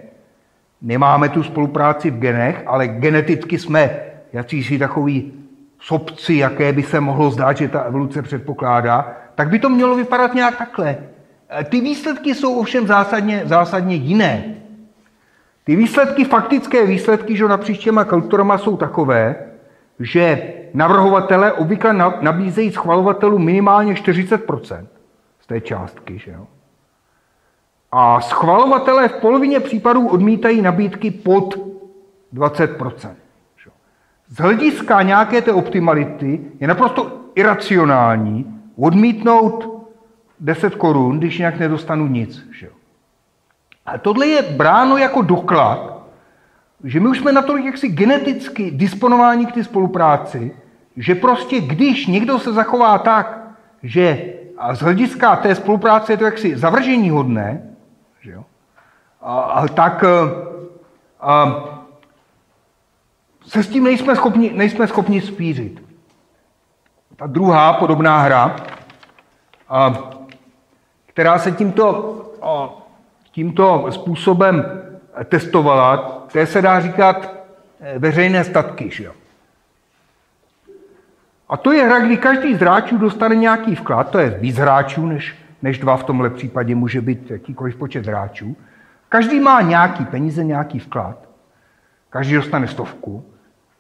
[0.83, 4.01] nemáme tu spolupráci v genech, ale geneticky jsme
[4.63, 5.33] si takový
[5.81, 10.35] sobci, jaké by se mohlo zdát, že ta evoluce předpokládá, tak by to mělo vypadat
[10.35, 10.97] nějak takhle.
[11.61, 14.55] E, ty výsledky jsou ovšem zásadně, zásadně jiné.
[15.65, 19.37] Ty výsledky, faktické výsledky, že napříč těma kulturama jsou takové,
[20.01, 24.87] že navrhovatele obvykle nabízejí schvalovatelů minimálně 40%
[25.41, 26.19] z té částky.
[26.19, 26.47] Že jo?
[27.93, 31.59] A schvalovatelé v polovině případů odmítají nabídky pod
[32.35, 33.11] 20%
[34.29, 39.87] Z hlediska nějaké té optimality je naprosto iracionální odmítnout
[40.41, 42.47] 10 korun, když jinak nedostanu nic.
[42.59, 42.69] Že?
[43.87, 46.00] A tohle je bráno jako doklad,
[46.85, 50.57] že my už jsme natolik jaksi geneticky disponováni k té spolupráci,
[50.97, 53.41] že prostě když někdo se zachová tak,
[53.83, 54.35] že
[54.73, 57.77] z hlediska té spolupráce je to jaksi zavržení hodné,
[58.21, 58.45] že jo,
[59.23, 60.05] a, a tak
[61.21, 61.65] a,
[63.47, 65.83] se s tím nejsme schopni, nejsme schopni spířit.
[67.17, 68.57] Ta druhá podobná hra,
[69.69, 70.11] a,
[71.07, 72.69] která se tímto, a,
[73.33, 74.65] tímto způsobem
[75.25, 77.35] testovala, té se dá říkat
[77.81, 78.91] eh, veřejné statky.
[78.91, 79.13] Že jo?
[81.49, 85.07] A to je hra, kdy každý z hráčů dostane nějaký vklad, to je víc hráčů
[85.07, 88.57] než, než dva, v tomhle případě může být jakýkoliv počet hráčů.
[89.09, 91.17] Každý má nějaký peníze, nějaký vklad,
[92.11, 93.25] každý dostane stovku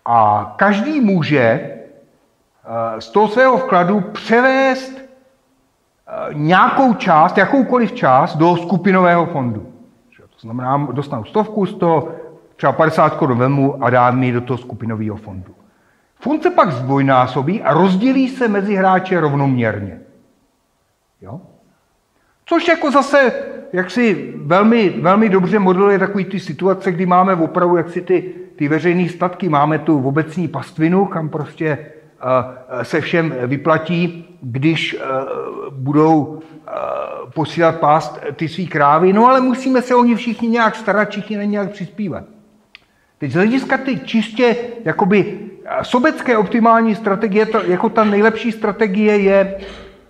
[0.04, 8.56] a každý může eh, z toho svého vkladu převést eh, nějakou část, jakoukoliv část do
[8.56, 9.72] skupinového fondu.
[10.16, 12.08] To znamená, dostanu stovku, z toho
[12.60, 15.54] třeba 50 korun vemu a dám mi do toho skupinového fondu.
[16.20, 20.00] Fond se pak zdvojnásobí a rozdělí se mezi hráče rovnoměrně.
[21.22, 21.40] Jo?
[22.44, 23.32] Což jako zase
[23.72, 28.34] jak si velmi, velmi dobře modeluje takový ty situace, kdy máme opravdu jak si ty,
[28.56, 35.00] ty veřejné statky, máme tu obecní pastvinu, kam prostě uh, se všem vyplatí, když uh,
[35.74, 36.42] budou
[37.34, 41.36] posílat pást ty svý krávy, no ale musíme se o ně všichni nějak starat, všichni
[41.36, 42.24] na nějak přispívat.
[43.20, 45.38] Teď z hlediska ty čistě jakoby
[45.82, 49.54] sobecké optimální strategie, to, jako ta nejlepší strategie je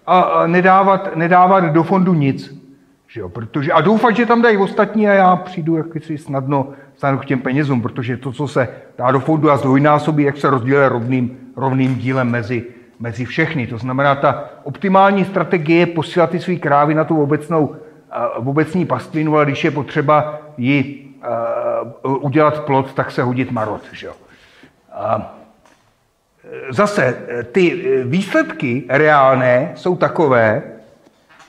[0.07, 2.61] a, a nedávat, nedávat do fondu nic.
[3.09, 3.29] Že jo?
[3.29, 7.25] Protože, a doufat, že tam dají ostatní a já přijdu jak si snadno, snadno k
[7.25, 11.39] těm penězům, protože to, co se dá do fondu a zdvojnásobí, jak se rozdělí rovným,
[11.57, 12.65] rovným dílem mezi,
[13.01, 13.67] mezi všechny.
[13.67, 17.77] To znamená, ta optimální strategie je posílat ty svý krávy na tu obecnou,
[18.37, 21.10] obecní pastvinu, ale když je potřeba ji
[22.05, 23.83] uh, udělat plot, tak se hodit marot.
[23.93, 24.13] Že jo?
[25.17, 25.23] Uh,
[26.71, 27.19] zase
[27.53, 30.63] ty výsledky reálné jsou takové,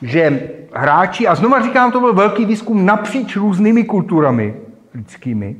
[0.01, 4.55] že hráči, a znova říkám, to byl velký výzkum napříč různými kulturami
[4.93, 5.55] lidskými,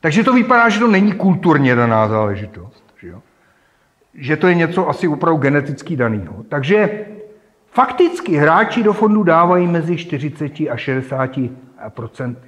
[0.00, 2.84] takže to vypadá, že to není kulturně daná záležitost.
[3.00, 3.22] Že, jo?
[4.14, 6.44] že to je něco asi opravdu geneticky daného.
[6.48, 7.06] Takže
[7.70, 11.69] fakticky hráči do fondu dávají mezi 40 a 60 procenty.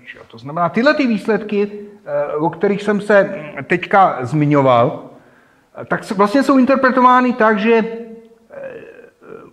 [0.04, 0.18] Že?
[0.30, 1.70] To znamená, tyhle ty výsledky,
[2.04, 3.34] eh, o kterých jsem se
[3.66, 5.10] teďka zmiňoval,
[5.88, 8.10] tak vlastně jsou interpretovány tak, že eh,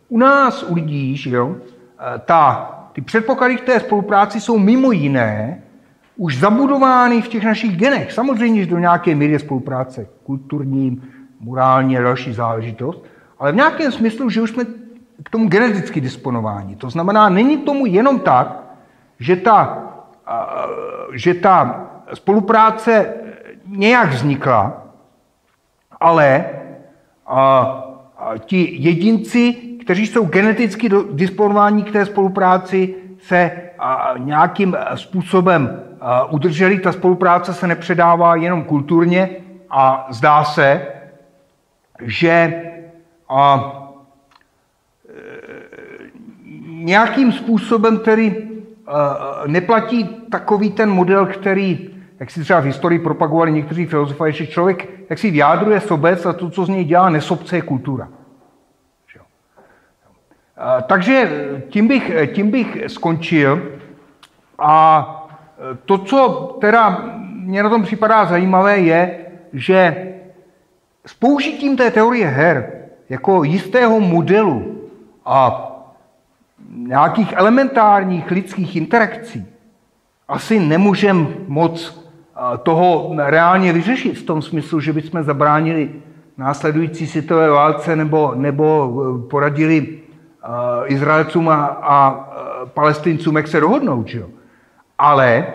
[0.10, 4.92] u nás, u lidí, že jo, eh, ta, ty předpoklady k té spolupráci jsou mimo
[4.92, 5.64] jiné
[6.18, 8.12] už zabudovány v těch našich genech.
[8.12, 11.02] Samozřejmě, že do nějaké míry spolupráce kulturní,
[11.40, 13.06] morální a další záležitost,
[13.40, 14.66] ale v nějakém smyslu, že už jsme
[15.24, 16.76] k tomu geneticky disponováni.
[16.76, 18.69] To znamená, není tomu jenom tak,
[19.20, 19.84] že ta,
[21.14, 23.14] že ta spolupráce
[23.66, 24.84] nějak vznikla,
[26.00, 26.46] ale
[28.46, 33.52] ti jedinci, kteří jsou geneticky disponováni k té spolupráci, se
[34.18, 35.84] nějakým způsobem
[36.30, 36.80] udrželi.
[36.80, 39.30] Ta spolupráce se nepředává jenom kulturně
[39.70, 40.88] a zdá se,
[42.02, 42.64] že e,
[46.68, 48.49] nějakým způsobem, který
[49.48, 55.00] neplatí takový ten model, který, jak si třeba v historii propagovali někteří filozofové, že člověk
[55.10, 58.08] jak si vyjádruje sobec a to, co z něj dělá nesobce, je kultura.
[60.88, 61.30] Takže
[61.70, 63.64] tím bych, tím bych skončil.
[64.60, 65.16] A
[65.86, 66.30] to, co
[66.62, 69.20] teda mě na tom připadá zajímavé, je,
[69.54, 70.14] že
[71.06, 72.72] s použitím té teorie her
[73.10, 74.90] jako jistého modelu
[75.26, 75.69] a
[76.76, 79.46] nějakých elementárních lidských interakcí
[80.28, 82.00] asi nemůžeme moc
[82.64, 85.92] toho reálně vyřešit v tom smyslu, že bychom zabránili
[86.38, 88.92] následující světové válce nebo, nebo
[89.26, 92.30] e, poradili uh, Izraelcům a, a
[92.66, 94.08] Palestincům, jak se dohodnout.
[94.08, 94.26] Že?
[94.98, 95.48] Ale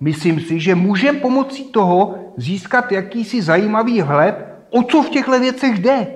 [0.00, 5.78] myslím si, že můžeme pomocí toho získat jakýsi zajímavý vhled, o co v těchto věcech
[5.78, 6.06] jde.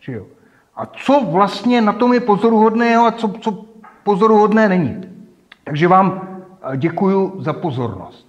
[0.00, 0.20] Že?
[0.76, 3.64] A co vlastně na tom je pozoruhodného a co, co
[4.04, 5.00] pozoruhodné není.
[5.64, 6.38] Takže vám
[6.76, 8.28] děkuji za pozornost.